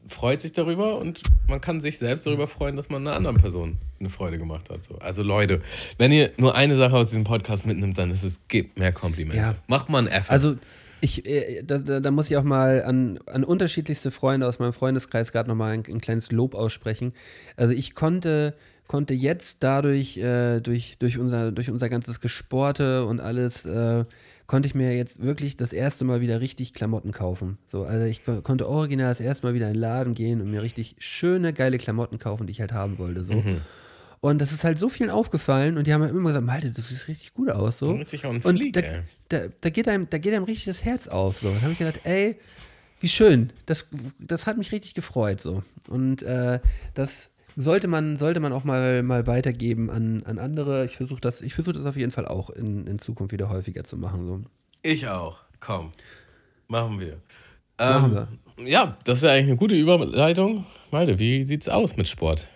[0.07, 3.78] freut sich darüber und man kann sich selbst darüber freuen, dass man einer anderen Person
[3.99, 4.84] eine Freude gemacht hat.
[4.84, 4.97] So.
[4.97, 5.61] Also Leute,
[5.97, 9.41] wenn ihr nur eine Sache aus diesem Podcast mitnimmt, dann ist es, gebt mehr Komplimente.
[9.41, 9.55] Ja.
[9.68, 10.32] Macht mal einen Effort.
[10.32, 10.57] Also
[11.04, 15.34] ich, äh, da, da, muss ich auch mal an, an unterschiedlichste Freunde aus meinem Freundeskreis
[15.34, 17.14] gerade nochmal ein, ein kleines Lob aussprechen.
[17.58, 18.54] Also ich konnte,
[18.88, 24.06] konnte jetzt dadurch, äh, durch, durch, unser, durch unser ganzes Gesporte und alles, äh,
[24.47, 27.58] konnte ich mir jetzt wirklich das erste Mal wieder richtig Klamotten kaufen.
[27.68, 30.51] So, also ich ko konnte original das erste Mal wieder in den Laden gehen und
[30.51, 33.24] mir richtig schöne, geile Klamotten kaufen, die ich halt haben wollte.
[33.26, 33.34] So.
[34.24, 36.82] Und das ist halt so vielen aufgefallen und die haben halt immer gesagt, Malte, du
[36.82, 37.80] siehst richtig gut aus.
[37.80, 38.01] So.
[38.05, 38.82] Sicher auch ein und da,
[39.28, 41.39] da, da, geht einem, da geht einem richtig das Herz auf.
[41.39, 41.49] So.
[41.49, 42.38] Da habe ich gedacht, ey,
[43.01, 43.51] wie schön.
[43.65, 43.86] Das,
[44.19, 45.41] das hat mich richtig gefreut.
[45.41, 45.61] So.
[45.89, 46.61] Und äh,
[46.93, 50.86] das sollte man, sollte man auch mal, mal weitergeben an, an andere.
[50.86, 53.84] Ich versuche das, ich versuch das auf jeden Fall auch in, in Zukunft wieder häufiger
[53.84, 54.26] zu machen.
[54.26, 54.41] So.
[54.84, 55.39] Ich auch.
[55.59, 55.91] Komm.
[56.69, 57.17] Machen wir.
[57.78, 58.26] Machen
[58.57, 60.65] ähm, Ja, das ist ja eigentlich eine gute Überleitung.
[60.91, 62.47] Malte, wie sieht's aus mit Sport?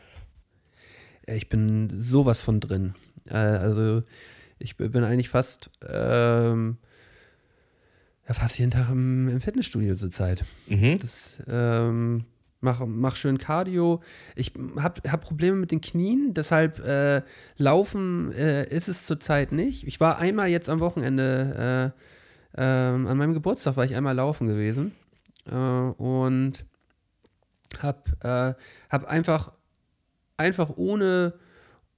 [1.27, 2.95] Ja, Ich bin sowas von drin.
[3.29, 4.03] Äh, also
[4.59, 6.77] ich bin eigentlich fast, ähm,
[8.27, 10.43] ja, fast jeden Tag im, im Fitnessstudio zurzeit.
[10.67, 10.99] Mhm.
[10.99, 12.25] Das ähm,
[12.61, 14.01] mach, mach schön Cardio.
[14.35, 17.21] Ich habe hab Probleme mit den Knien, deshalb äh,
[17.57, 19.85] Laufen äh, ist es zurzeit nicht.
[19.85, 21.93] Ich war einmal jetzt am Wochenende,
[22.55, 24.93] äh, ähm, an meinem Geburtstag war ich einmal laufen gewesen
[25.45, 26.65] äh, und
[27.79, 29.53] habe äh, hab einfach,
[30.37, 31.33] einfach ohne,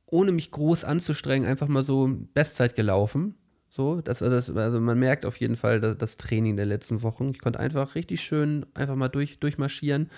[0.05, 3.35] ohne mich groß anzustrengen, einfach mal so Bestzeit gelaufen.
[3.71, 7.29] So, das, das, also man merkt auf jeden Fall das, das Training der letzten Wochen.
[7.29, 10.09] Ich konnte einfach richtig schön einfach mal durch, durchmarschieren.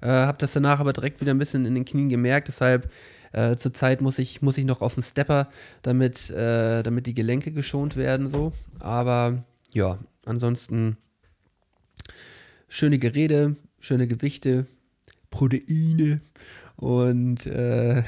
[0.00, 2.48] Äh, habe das danach aber direkt wieder ein bisschen in den Knien gemerkt.
[2.48, 2.90] Deshalb
[3.32, 5.48] äh, zurzeit muss ich, muss ich noch auf den Stepper,
[5.82, 8.26] damit, äh, damit die Gelenke geschont werden.
[8.26, 8.52] So.
[8.80, 10.96] Aber ja, ansonsten
[12.68, 14.66] schöne Gerede, schöne Gewichte,
[15.30, 16.20] Proteine
[16.76, 18.02] und äh,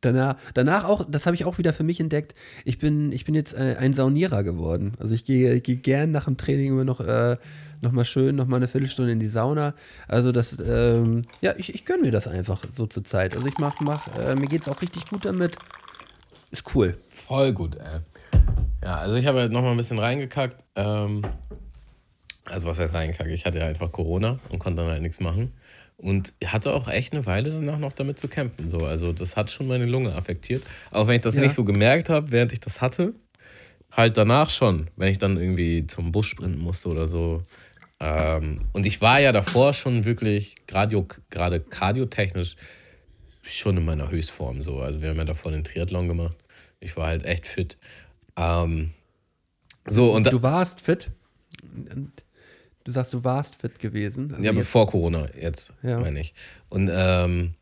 [0.00, 2.34] danach, danach auch, das habe ich auch wieder für mich entdeckt,
[2.64, 4.92] ich bin, ich bin jetzt äh, ein Saunierer geworden.
[4.98, 7.36] Also ich gehe geh gern nach dem Training immer noch, äh,
[7.80, 9.74] noch mal schön, noch mal eine Viertelstunde in die Sauna.
[10.08, 13.34] Also das, ähm, ja, ich, ich gönne mir das einfach so zur Zeit.
[13.34, 15.56] Also ich mach, mach äh, mir geht es auch richtig gut damit.
[16.50, 16.96] Ist cool.
[17.10, 18.00] Voll gut, ey.
[18.82, 20.62] Ja, also ich habe halt noch mal ein bisschen reingekackt.
[20.76, 21.22] Ähm,
[22.44, 23.30] also was heißt reingekackt?
[23.30, 25.52] Ich hatte ja einfach Corona und konnte dann halt nichts machen.
[25.96, 28.68] Und hatte auch echt eine Weile danach noch damit zu kämpfen.
[28.68, 28.84] So.
[28.84, 30.64] Also das hat schon meine Lunge affektiert.
[30.90, 31.40] Auch wenn ich das Ja.
[31.40, 33.14] nicht so gemerkt habe, während ich das hatte.
[33.92, 37.44] Halt danach schon, wenn ich dann irgendwie zum Bus sprinten musste oder so.
[38.00, 42.56] Ähm, und ich war ja davor schon wirklich gerade kardiotechnisch
[43.42, 44.62] schon in meiner Höchstform.
[44.62, 44.80] So.
[44.80, 46.36] Also wir haben ja davor den Triathlon gemacht.
[46.80, 47.78] Ich war halt echt fit.
[48.36, 48.90] Ähm,
[49.86, 51.10] so, und Du warst fit.
[51.62, 52.23] Und
[52.84, 54.30] Du sagst, du warst fit gewesen.
[54.32, 55.98] Also Ja, jetzt- bevor Corona, jetzt Ja.
[56.00, 56.34] meine ich.
[56.68, 57.54] Und ähm,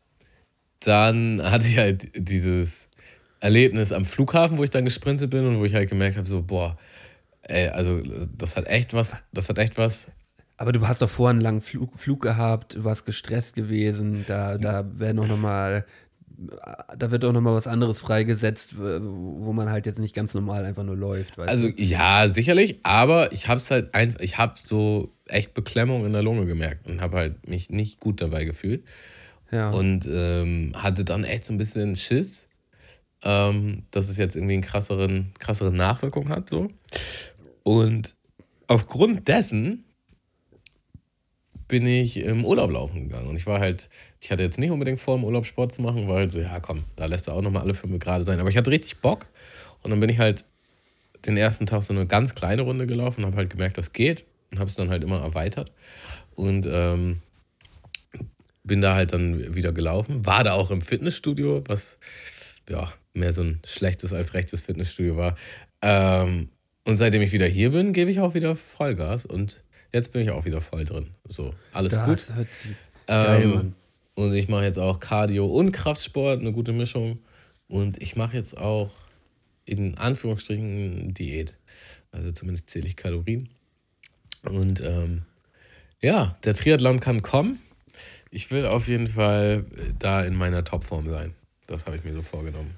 [0.81, 2.87] dann hatte ich halt dieses
[3.39, 6.41] Erlebnis am Flughafen, wo ich dann gesprintet bin und wo ich halt gemerkt habe, so,
[6.41, 6.77] boah,
[7.43, 8.01] ey, also
[8.37, 10.07] das hat echt was, das hat echt was.
[10.57, 14.57] Aber du hast doch vorher einen langen Flug, Flug gehabt, du warst gestresst gewesen, da,
[14.57, 15.85] da werden auch noch mal,
[16.97, 20.65] da wird auch noch mal was anderes freigesetzt, wo man halt jetzt nicht ganz normal
[20.65, 21.39] einfach nur läuft.
[21.39, 21.81] Also du?
[21.81, 26.45] ja, sicherlich, aber ich hab's halt einfach, ich habe so echt Beklemmung in der Lunge
[26.45, 28.83] gemerkt und habe halt mich nicht gut dabei gefühlt.
[29.51, 29.69] ja.
[29.69, 32.47] und ähm, hatte dann echt so ein bisschen Schiss,
[33.23, 36.49] ähm, dass es jetzt irgendwie einen krasseren, krasseren Nachwirkung hat.
[36.49, 36.69] So.
[37.63, 38.15] Und
[38.67, 39.82] aufgrund dessen
[41.67, 43.27] bin ich im Urlaub laufen gegangen.
[43.27, 43.89] Und ich war halt,
[44.19, 46.59] ich hatte jetzt nicht unbedingt vor, im Urlaub Sport zu machen, war halt so, ja
[46.59, 48.39] komm, da lässt er auch nochmal alle Filme gerade sein.
[48.39, 49.27] Aber ich hatte richtig Bock.
[49.81, 50.45] Und dann bin ich halt
[51.25, 54.25] den ersten Tag so eine ganz kleine Runde gelaufen und habe halt gemerkt, das geht.
[54.51, 55.71] Und habe es dann halt immer erweitert.
[56.35, 57.21] Und ähm,
[58.63, 60.25] bin da halt dann wieder gelaufen.
[60.25, 61.97] War da auch im Fitnessstudio, was
[62.69, 65.35] ja mehr so ein schlechtes als rechtes Fitnessstudio war.
[65.81, 66.47] Ähm,
[66.85, 69.63] und seitdem ich wieder hier bin, gebe ich auch wieder Vollgas und
[69.93, 71.11] jetzt bin ich auch wieder voll drin.
[71.27, 72.13] So, alles gut.
[72.13, 72.75] das hört sich
[73.07, 73.75] geil, Ähm, Mann.
[74.15, 77.19] und ich mache jetzt auch Cardio und Kraftsport, eine gute Mischung.
[77.67, 78.91] Und ich mache jetzt auch
[79.65, 81.57] in Anführungsstrichen Diät.
[82.11, 83.49] Also zumindest zähle ich Kalorien.
[84.43, 85.23] Und ähm,
[86.01, 87.59] ja, der Triathlon kann kommen.
[88.29, 91.33] Ich will auf jeden Fall äh, da in meiner Topform sein.
[91.67, 92.75] Das habe ich mir so vorgenommen.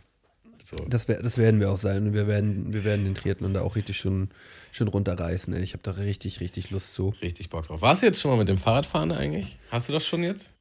[0.63, 0.77] So.
[0.87, 3.97] Das, das werden wir auch sein wir werden, wir werden den Triathlon da auch richtig
[3.97, 4.29] schön,
[4.75, 5.53] schön runterreißen.
[5.53, 5.63] Ey.
[5.63, 7.13] Ich habe da richtig, richtig Lust zu.
[7.21, 7.81] Richtig Bock drauf.
[7.81, 9.57] Warst du jetzt schon mal mit dem Fahrradfahren eigentlich?
[9.71, 10.53] Hast du das schon jetzt?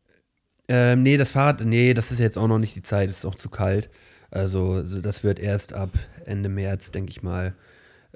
[0.69, 3.25] Ähm, nee, das Fahrrad, nee, das ist jetzt auch noch nicht die Zeit, es ist
[3.25, 3.91] auch zu kalt.
[4.31, 5.91] Also, so, das wird erst ab
[6.25, 7.55] Ende März, denke ich mal,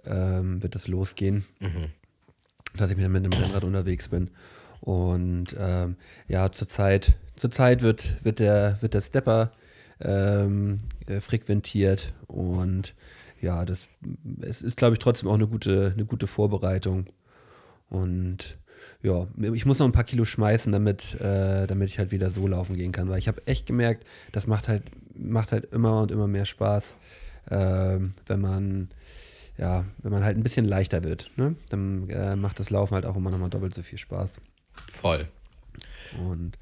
[0.04, 1.44] ähm, wird das losgehen,
[2.74, 4.30] dass ich mit, mit dem Rennrad unterwegs bin.
[4.80, 5.96] Und ähm,
[6.28, 9.50] ja, zurzeit, zurzeit wird, wird, der, wird der Stepper
[10.00, 12.94] ähm, äh, frequentiert und
[13.40, 13.88] ja, das
[14.40, 17.06] es ist, glaube ich, trotzdem auch eine gute, eine gute Vorbereitung.
[17.88, 18.58] Und
[19.02, 22.46] ja, ich muss noch ein paar Kilo schmeißen, damit, äh, damit ich halt wieder so
[22.46, 24.82] laufen gehen kann, weil ich habe echt gemerkt, das macht halt,
[25.14, 26.96] macht halt immer und immer mehr Spaß,
[27.50, 28.88] ähm, wenn man
[29.58, 31.56] ja, wenn man halt ein bisschen leichter wird, ne?
[31.68, 34.40] dann äh, macht das Laufen halt auch immer nochmal doppelt so viel Spaß.
[34.86, 35.28] Voll.
[36.24, 36.56] Und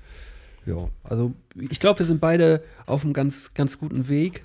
[0.64, 4.42] ja, also ich glaube, wir sind beide auf einem ganz, ganz guten Weg.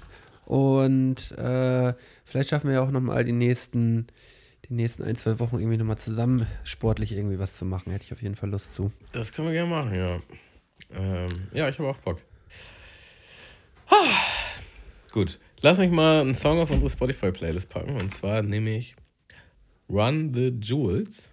[0.52, 1.94] Und äh,
[2.26, 4.08] vielleicht schaffen wir ja auch nochmal die nächsten,
[4.68, 7.94] die nächsten ein, zwei Wochen irgendwie nochmal zusammen sportlich irgendwie was zu machen.
[7.94, 8.92] Hätte ich auf jeden Fall Lust zu.
[9.14, 10.20] Das können wir gerne machen, ja.
[10.94, 12.22] Ähm, ja, ich habe auch Bock.
[13.88, 13.96] Ah.
[15.14, 17.96] Gut, lass mich mal einen Song auf unsere Spotify-Playlist packen.
[17.96, 18.98] Und zwar nehme ich
[19.88, 21.32] Run the Jewels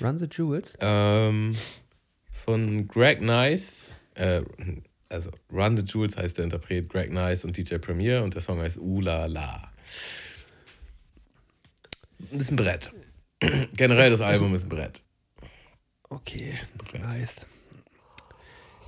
[0.00, 0.72] Run the Jewels?
[0.80, 1.54] ähm,
[2.30, 3.94] von Greg Nice.
[4.14, 4.40] Äh,
[5.10, 8.60] also Run the Jewels heißt der Interpret Greg Nice und DJ Premier und der Song
[8.60, 9.70] heißt Ula La.
[12.30, 12.92] Das ist ein Brett.
[13.74, 15.02] Generell das Album ist ein Brett.
[16.08, 17.02] Okay, Brett.
[17.02, 17.46] nice.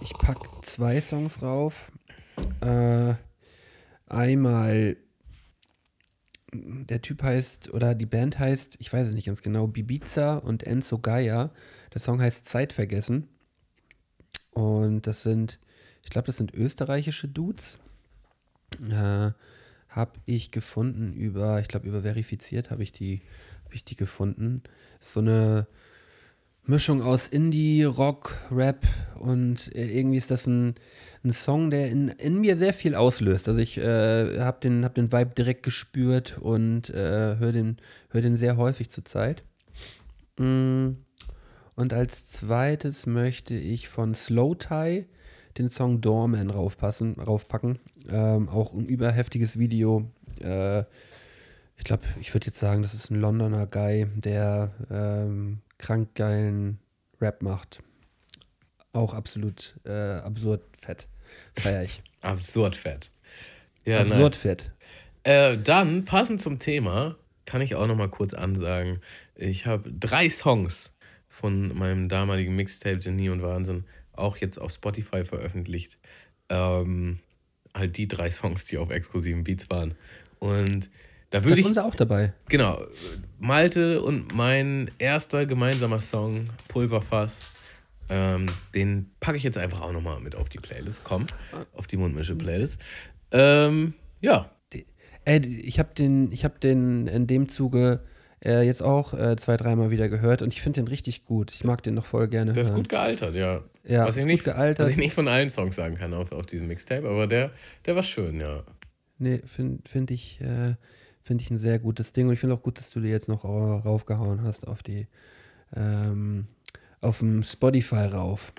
[0.01, 1.93] Ich pack zwei Songs rauf.
[2.61, 3.15] Äh,
[4.07, 4.97] einmal,
[6.53, 10.65] der Typ heißt, oder die Band heißt, ich weiß es nicht ganz genau, Bibiza und
[10.65, 11.53] Enzo Gaia.
[11.95, 13.29] Der Song heißt Zeit vergessen.
[14.53, 15.59] Und das sind,
[16.05, 17.79] ich glaube, das sind österreichische Dudes.
[18.91, 19.33] Äh,
[19.89, 23.21] habe ich gefunden über, ich glaube, über verifiziert habe ich die,
[23.65, 24.63] habe ich die gefunden.
[25.01, 25.67] So eine
[26.65, 28.87] Mischung aus Indie, Rock, Rap
[29.17, 30.77] und äh, irgendwie ist das ein,
[31.25, 33.49] ein Song, der in, in mir sehr viel auslöst.
[33.49, 37.77] Also ich äh, habe den, hab den Vibe direkt gespürt und äh, höre den,
[38.11, 39.45] hör den sehr häufig zurzeit.
[40.39, 40.91] Mm.
[41.75, 45.07] Und als zweites möchte ich von Slow Tie
[45.59, 47.79] den Song Doorman raufpassen, raufpacken.
[48.09, 50.11] Ähm, auch ein überheftiges Video.
[50.41, 50.81] Äh,
[51.77, 56.79] ich glaube, ich würde jetzt sagen, das ist ein Londoner Guy, der ähm, krank geilen
[57.21, 57.79] Rap macht.
[58.93, 61.09] Auch absolut äh, absurd fett.
[61.59, 62.03] Feier ich.
[62.21, 63.11] absurd fett.
[63.85, 64.37] Ja, absurd nice.
[64.37, 64.71] fett.
[65.25, 69.01] Äh, dann, passend zum Thema, kann ich auch noch mal kurz ansagen,
[69.35, 70.91] ich habe drei Songs
[71.29, 73.85] von meinem damaligen Mixtape Genie und Wahnsinn
[74.15, 75.99] auch jetzt auf Spotify veröffentlicht.
[76.49, 77.19] Ähm,
[77.75, 79.95] halt die drei Songs, die auf exklusiven Beats waren.
[80.39, 80.91] Und
[81.31, 81.67] da würde ich.
[81.67, 82.35] unser auch dabei.
[82.49, 82.85] Genau.
[83.39, 87.39] Malte und mein erster gemeinsamer Song, Pulverfass,
[88.11, 91.03] ähm, den packe ich jetzt einfach auch nochmal mit auf die Playlist.
[91.05, 91.27] Komm,
[91.75, 92.79] auf die Mundmische-Playlist.
[93.31, 94.51] Ähm, ja.
[95.25, 98.05] Ey, ich habe den, ich habe den in dem Zuge
[98.45, 101.53] äh, jetzt auch äh, zwei, dreimal wieder gehört und ich finde den richtig gut.
[101.53, 102.53] Ich mag den noch voll gerne.
[102.53, 102.73] Der hören.
[102.73, 103.63] ist gut gealtert, ja.
[103.85, 104.87] Ja, was ich nicht, gealtert.
[104.87, 107.51] Was ich nicht von allen Songs sagen kann auf, auf diesem Mixtape, aber der,
[107.87, 108.63] der war schön, ja.
[109.19, 110.75] Nee, finde find ich, äh,
[111.23, 113.29] find ich ein sehr gutes Ding und ich finde auch gut, dass du dir jetzt
[113.29, 115.07] noch raufgehauen hast auf die,
[115.75, 116.47] ähm,
[117.01, 118.53] auf dem Spotify rauf.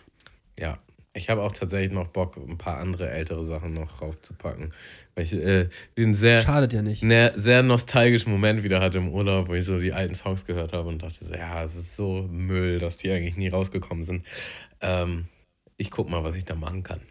[0.57, 0.79] Ja,
[1.15, 4.73] ich habe auch tatsächlich noch Bock, ein paar andere ältere Sachen noch raufzupacken.
[5.13, 7.03] Weil ich äh, einen sehr, Schadet ja nicht.
[7.03, 10.73] Ne, sehr nostalgischen Moment wieder hatte im Urlaub, wo ich so die alten Songs gehört
[10.73, 14.25] habe und dachte so, ja, es ist so Müll, dass die eigentlich nie rausgekommen sind.
[14.81, 15.27] Ähm,
[15.77, 17.01] ich guck mal, was ich da machen kann.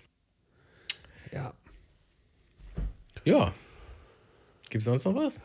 [1.32, 1.54] Ja.
[3.24, 3.54] Ja.
[4.68, 5.40] Gibt es sonst noch was?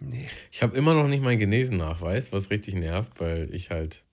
[0.00, 0.26] Nee.
[0.50, 4.04] Ich habe immer noch nicht meinen Genesennachweis, was richtig nervt, weil ich halt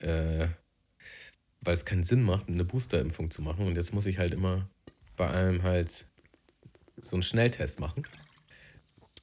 [0.00, 0.48] äh,
[1.64, 3.66] weil es keinen Sinn macht, eine Boosterimpfung zu machen.
[3.66, 4.68] Und jetzt muss ich halt immer
[5.16, 6.06] bei allem halt
[6.96, 8.04] so einen Schnelltest machen.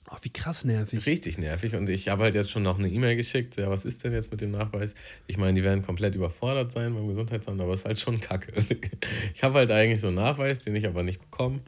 [0.10, 1.06] Oh, wie krass nervig.
[1.06, 1.76] Richtig nervig.
[1.76, 3.58] Und ich habe halt jetzt schon noch eine E-Mail geschickt.
[3.58, 4.94] Ja, was ist denn jetzt mit dem Nachweis?
[5.26, 8.54] Ich meine, die werden komplett überfordert sein beim Gesundheitsamt, aber es ist halt schon kacke.
[9.34, 11.60] Ich habe halt eigentlich so einen Nachweis, den ich aber nicht bekomme.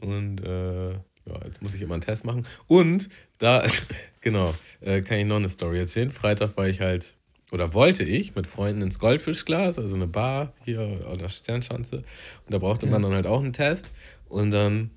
[0.00, 2.46] Und äh, ja, jetzt muss ich immer einen Test machen.
[2.66, 3.66] Und da,
[4.22, 6.10] genau, äh, kann ich noch eine Story erzählen.
[6.10, 7.14] Freitag war ich halt
[7.52, 11.98] oder wollte ich mit Freunden ins Goldfischglas, also eine Bar hier an der Sternschanze.
[11.98, 12.92] Und da brauchte ja.
[12.92, 13.92] man dann halt auch einen Test.
[14.28, 14.90] Und dann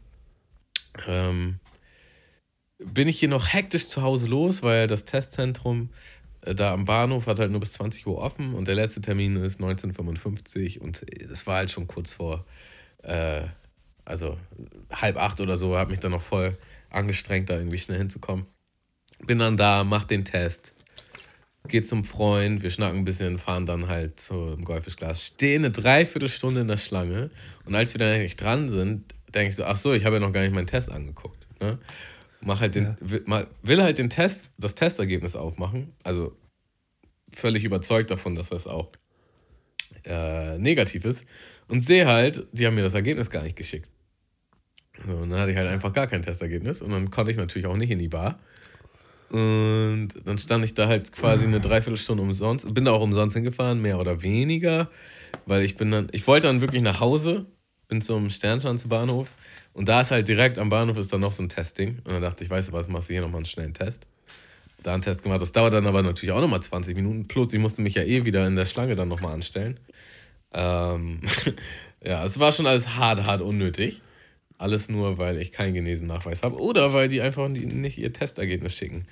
[1.07, 1.59] ähm,
[2.79, 5.89] bin ich hier noch hektisch zu Hause los, weil das Testzentrum
[6.41, 9.35] äh, da am Bahnhof hat halt nur bis 20 Uhr offen und der letzte Termin
[9.37, 12.45] ist 1955 und es war halt schon kurz vor,
[13.03, 13.43] äh,
[14.05, 14.37] also
[14.91, 16.57] halb acht oder so, habe mich dann noch voll
[16.89, 18.45] angestrengt, da irgendwie schnell hinzukommen.
[19.25, 20.73] Bin dann da, mach den Test
[21.70, 26.61] geht zum Freund, wir schnacken ein bisschen, fahren dann halt zum Goldfischglas, stehen eine Dreiviertelstunde
[26.61, 27.30] in der Schlange
[27.65, 30.20] und als wir dann eigentlich dran sind, denke ich so, ach so, ich habe ja
[30.20, 31.47] noch gar nicht meinen Test angeguckt.
[31.59, 31.80] Ne?
[32.41, 32.97] Mach halt den, ja.
[32.99, 36.36] will, will halt den Test, das Testergebnis aufmachen, also
[37.34, 38.91] völlig überzeugt davon, dass das auch
[40.05, 41.26] äh, negativ ist
[41.68, 43.89] und sehe halt, die haben mir das Ergebnis gar nicht geschickt.
[45.05, 47.68] So, und dann hatte ich halt einfach gar kein Testergebnis und dann konnte ich natürlich
[47.68, 48.39] auch nicht in die Bar.
[49.30, 52.73] Und dann stand ich da halt quasi eine Dreiviertelstunde umsonst.
[52.73, 54.89] Bin da auch umsonst hingefahren, mehr oder weniger.
[55.45, 57.45] Weil ich bin dann, ich wollte dann wirklich nach Hause,
[57.88, 59.30] bin zum Sternschanze-Bahnhof.
[59.73, 61.99] Und da ist halt direkt am Bahnhof ist dann noch so ein Testing.
[62.05, 64.07] Und dann dachte ich, weißt du was, machst du hier nochmal einen schnellen Test.
[64.84, 65.41] Da einen Test gemacht.
[65.41, 67.28] Das dauert dann aber natürlich auch nochmal 20 Minuten.
[67.28, 69.80] Plus, ich musste mich ja eh wieder in der Schlange dann nochmal anstellen.
[70.53, 71.19] Ähm,
[72.03, 74.01] ja, es war schon alles hart, hart unnötig.
[74.58, 79.05] Alles nur, weil ich keinen Genesen-Nachweis habe oder weil die einfach nicht ihr Testergebnis schicken.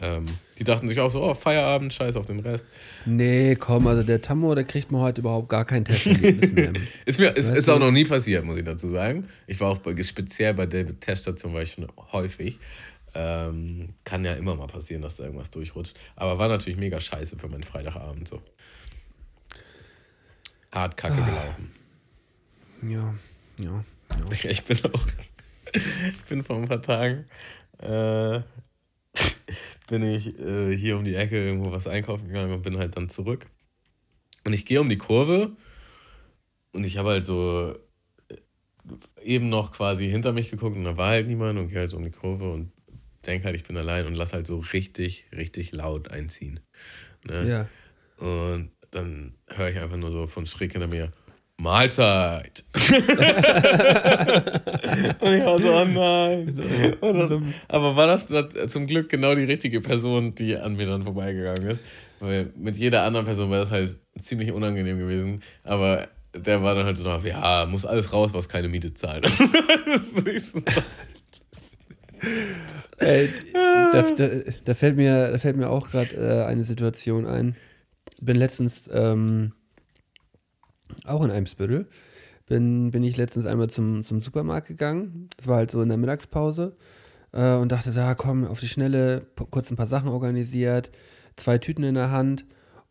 [0.00, 0.26] Ähm,
[0.58, 2.66] die dachten sich auch so, oh, Feierabend, scheiß auf den Rest.
[3.06, 6.72] Nee, komm, also der Tammo, der kriegt mir heute überhaupt gar kein Testergebnis mehr.
[7.04, 9.28] ist mir ist, ist auch noch nie passiert, muss ich dazu sagen.
[9.46, 12.58] Ich war auch bei, speziell bei der Teststation, war ich schon häufig.
[13.14, 15.94] Ähm, kann ja immer mal passieren, dass da irgendwas durchrutscht.
[16.16, 18.42] Aber war natürlich mega scheiße für meinen Freitagabend so.
[20.72, 21.26] Hart kacke ah.
[21.26, 21.72] gelaufen.
[22.92, 23.14] Ja,
[23.64, 23.84] ja.
[24.10, 24.50] Ja.
[24.50, 25.06] Ich bin auch,
[25.72, 27.26] ich bin vor ein paar Tagen,
[27.78, 28.40] äh,
[29.88, 33.08] bin ich äh, hier um die Ecke irgendwo was einkaufen gegangen und bin halt dann
[33.08, 33.46] zurück.
[34.44, 35.52] Und ich gehe um die Kurve
[36.72, 37.74] und ich habe halt so
[38.28, 38.36] äh,
[39.22, 41.96] eben noch quasi hinter mich geguckt und da war halt niemand und gehe halt so
[41.96, 42.72] um die Kurve und
[43.26, 46.60] denke halt, ich bin allein und lass halt so richtig, richtig laut einziehen.
[47.24, 47.48] Ne?
[47.48, 48.26] Ja.
[48.26, 51.12] Und dann höre ich einfach nur so von schräg hinter mir,
[51.56, 52.64] Mahlzeit.
[52.74, 52.82] und
[55.32, 56.54] ich war so, oh nein.
[57.00, 57.30] Das,
[57.68, 61.66] aber war das, das zum Glück genau die richtige Person, die an mir dann vorbeigegangen
[61.68, 61.84] ist?
[62.20, 65.42] Weil mit jeder anderen Person wäre das halt ziemlich unangenehm gewesen.
[65.62, 69.24] Aber der war dann halt so, ja, muss alles raus, was keine Miete zahlt.
[72.98, 74.28] Ey, da, da,
[74.64, 77.54] da, fällt mir, da fällt mir auch gerade äh, eine Situation ein.
[78.20, 79.52] Bin letztens ähm,
[81.04, 81.86] auch in Eimsbüttel.
[82.46, 85.28] Bin, bin ich letztens einmal zum, zum Supermarkt gegangen.
[85.36, 86.76] Das war halt so in der Mittagspause.
[87.32, 90.90] Äh, und dachte, da komm, auf die Schnelle, kurz ein paar Sachen organisiert,
[91.36, 92.44] zwei Tüten in der Hand.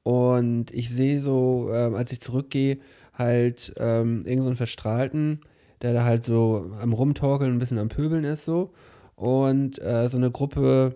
[0.03, 2.79] Und ich sehe so, äh, als ich zurückgehe,
[3.13, 5.41] halt ähm, irgendeinen so Verstrahlten,
[5.81, 8.73] der da halt so am Rumtorkeln, ein bisschen am Pöbeln ist so.
[9.15, 10.95] Und äh, so eine Gruppe,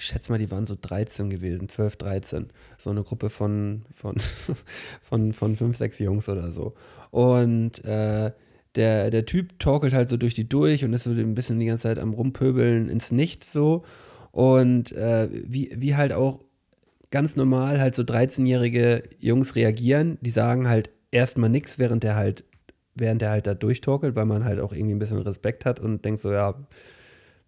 [0.00, 2.46] ich schätze mal, die waren so 13 gewesen, 12, 13.
[2.78, 4.16] So eine Gruppe von, von,
[5.02, 6.74] von, von fünf, sechs Jungs oder so.
[7.10, 8.32] Und äh,
[8.76, 11.66] der, der Typ torkelt halt so durch die durch und ist so ein bisschen die
[11.66, 13.84] ganze Zeit am Rumpöbeln ins Nichts so.
[14.32, 16.40] Und äh, wie, wie halt auch
[17.10, 22.44] ganz normal halt so 13-jährige Jungs reagieren, die sagen halt erstmal nichts, während der halt,
[22.94, 26.06] während der halt da durchtorkelt, weil man halt auch irgendwie ein bisschen Respekt hat und
[26.06, 26.54] denkt so, ja,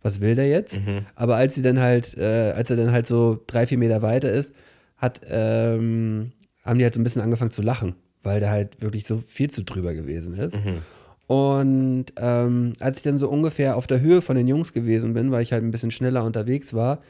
[0.03, 0.81] was will der jetzt?
[0.81, 1.07] Mhm.
[1.15, 4.31] Aber als sie dann halt, äh, als er dann halt so drei, vier Meter weiter
[4.31, 4.53] ist,
[4.97, 6.33] hat, ähm,
[6.65, 9.51] haben die halt so ein bisschen angefangen zu lachen, weil der halt wirklich so viel
[9.51, 10.57] zu drüber gewesen ist.
[10.57, 10.83] Mhm.
[11.27, 15.31] Und ähm, als ich dann so ungefähr auf der Höhe von den Jungs gewesen bin,
[15.31, 17.01] weil ich halt ein bisschen schneller unterwegs war,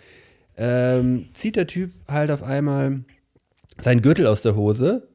[0.56, 3.00] ähm, zieht der Typ halt auf einmal
[3.78, 5.08] seinen Gürtel aus der Hose,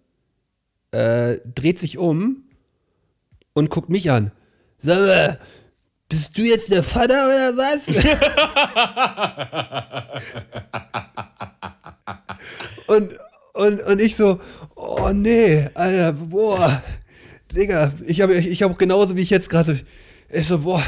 [0.92, 2.44] äh, dreht sich um
[3.54, 4.32] und guckt mich an.
[4.80, 5.40] Sag mal,
[6.10, 7.88] bist du jetzt der Vater oder was?
[12.88, 13.12] und,
[13.54, 14.40] und, und ich so,
[14.76, 16.82] oh nee, Alter, boah,
[17.54, 19.80] Digga, ich habe ich hab genauso wie ich jetzt gerade,
[20.30, 20.84] ich so, boah,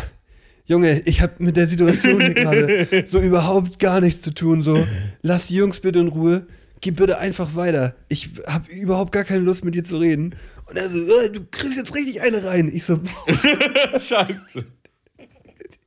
[0.66, 4.86] Junge, ich habe mit der Situation hier gerade so überhaupt gar nichts zu tun, so,
[5.22, 6.46] lass die Jungs bitte in Ruhe,
[6.82, 7.96] geh bitte einfach weiter.
[8.08, 10.36] Ich habe überhaupt gar keine Lust mit dir zu reden.
[10.70, 12.70] Und er so, äh, du kriegst jetzt richtig eine rein.
[12.74, 14.00] Ich so, boah.
[14.00, 14.66] Scheiße.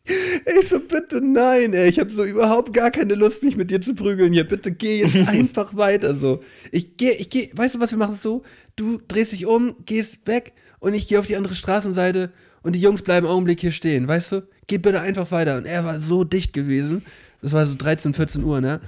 [0.04, 1.88] Ich so, bitte nein, ey.
[1.88, 4.46] Ich habe so überhaupt gar keine Lust, mich mit dir zu prügeln hier.
[4.46, 6.42] Bitte geh jetzt einfach weiter so.
[6.72, 8.42] Ich gehe, ich gehe, weißt du, was wir machen so?
[8.74, 12.32] Du drehst dich um, gehst weg und ich gehe auf die andere Straßenseite
[12.62, 14.48] und die Jungs bleiben einen Augenblick hier stehen, weißt du?
[14.66, 15.56] Geh bitte einfach weiter.
[15.56, 17.04] Und er war so dicht gewesen.
[17.40, 18.80] Das war so 13, 14 Uhr, ne?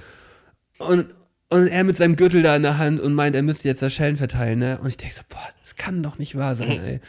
[0.78, 1.06] Und,
[1.48, 3.90] und er mit seinem Gürtel da in der Hand und meint, er müsste jetzt da
[3.90, 4.78] Schellen verteilen, ne?
[4.80, 7.00] Und ich denke so, boah, das kann doch nicht wahr sein, ey.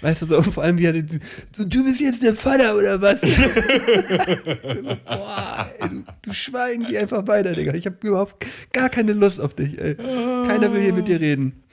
[0.00, 3.20] Weißt du, so vor allem wie er, du, bist jetzt der Vater oder was?
[5.06, 7.72] Boah, ey, du, du, Schwein, geh einfach weiter, Digga.
[7.74, 9.94] Ich habe überhaupt gar keine Lust auf dich, ey.
[9.94, 11.64] Keiner will hier mit dir reden.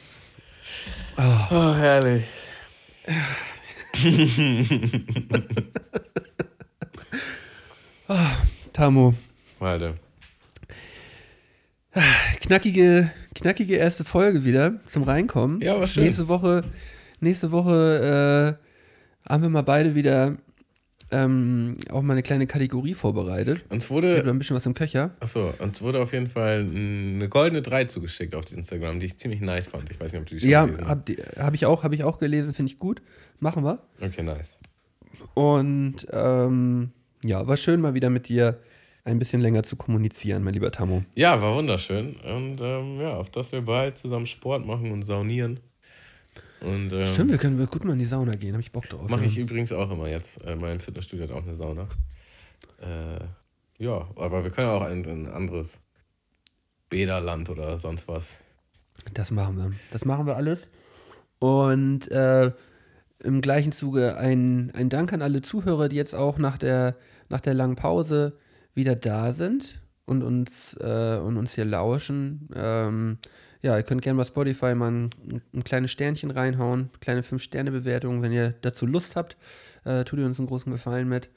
[1.17, 2.24] Oh, oh herrlich.
[8.07, 8.15] oh,
[8.71, 9.13] Tamo.
[9.59, 9.95] Warte.
[12.41, 15.61] Knackige, knackige erste Folge wieder zum Reinkommen.
[15.61, 16.03] Ja, war schön.
[16.05, 16.63] Nächste Woche
[17.24, 18.57] nächste Woche
[19.26, 20.38] äh, haben wir mal beide wieder
[21.13, 23.63] ähm, auch mal eine kleine Kategorie vorbereitet.
[23.69, 24.13] Uns wurde.
[24.13, 25.11] Ich habe ein bisschen was im Köcher.
[25.19, 29.41] Achso, uns wurde auf jeden Fall eine goldene 3 zugeschickt auf Instagram, die ich ziemlich
[29.41, 29.89] nice fand.
[29.91, 31.09] Ich weiß nicht, ob du die schon ja, gelesen hast.
[31.09, 33.01] Ja, habe hab ich, auch, hab ich auch gelesen, finde ich gut.
[33.39, 33.80] Machen wir.
[34.01, 34.49] Okay, nice.
[35.36, 36.91] Und ähm,
[37.24, 38.59] ja, war schön mal wieder mit dir
[39.05, 41.03] ein bisschen länger zu kommunizieren, mein lieber Tammo.
[41.15, 42.15] Ja, war wunderschön.
[42.15, 45.59] Und ähm, ja, auf dass wir bald zusammen Sport machen und saunieren.
[46.64, 49.09] Und, ähm, Stimmt, wir können gut mal in die Sauna gehen, habe ich Bock drauf.
[49.09, 49.28] Mache ja.
[49.28, 50.43] ich übrigens auch immer jetzt.
[50.45, 51.88] Äh, mein Fitnessstudio hat auch eine Sauna.
[52.82, 53.20] Äh,
[53.84, 55.78] ja, aber wir können auch ein, ein anderes
[56.89, 58.38] Bäderland oder sonst was.
[59.14, 59.72] Das machen wir.
[59.91, 60.68] Das machen wir alles.
[61.39, 62.51] Und äh,
[63.20, 66.95] im gleichen Zuge ein, ein Dank an alle Zuhörer, die jetzt auch nach der,
[67.30, 68.38] nach der langen Pause
[68.74, 72.49] wieder da sind und uns, äh, und uns hier lauschen.
[72.55, 73.18] Ähm,
[73.64, 75.09] ja, ihr könnt gerne bei Spotify mal ein,
[75.53, 79.38] ein kleines Sternchen reinhauen, kleine 5-Sterne-Bewertung, wenn ihr dazu Lust habt.
[79.86, 81.30] Äh, tut ihr uns einen großen Gefallen mit.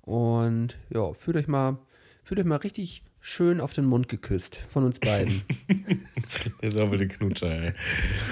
[0.00, 1.78] Und ja, fühlt euch mal,
[2.22, 5.42] fühlt euch mal richtig schön auf den Mund geküsst von uns beiden.
[6.62, 7.72] Der doppelte Knutscher, ey.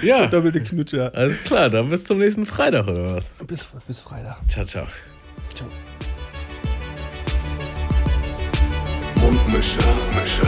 [0.01, 0.19] Ja.
[0.19, 1.13] Der doppelte Knutscher.
[1.13, 3.25] Alles klar, dann bis zum nächsten Freitag, oder was?
[3.45, 4.37] Bis, bis Freitag.
[4.49, 4.87] Ciao, ciao.
[5.53, 5.67] Ciao.
[9.15, 9.79] Mundmische.
[9.81, 10.47] Mundmische.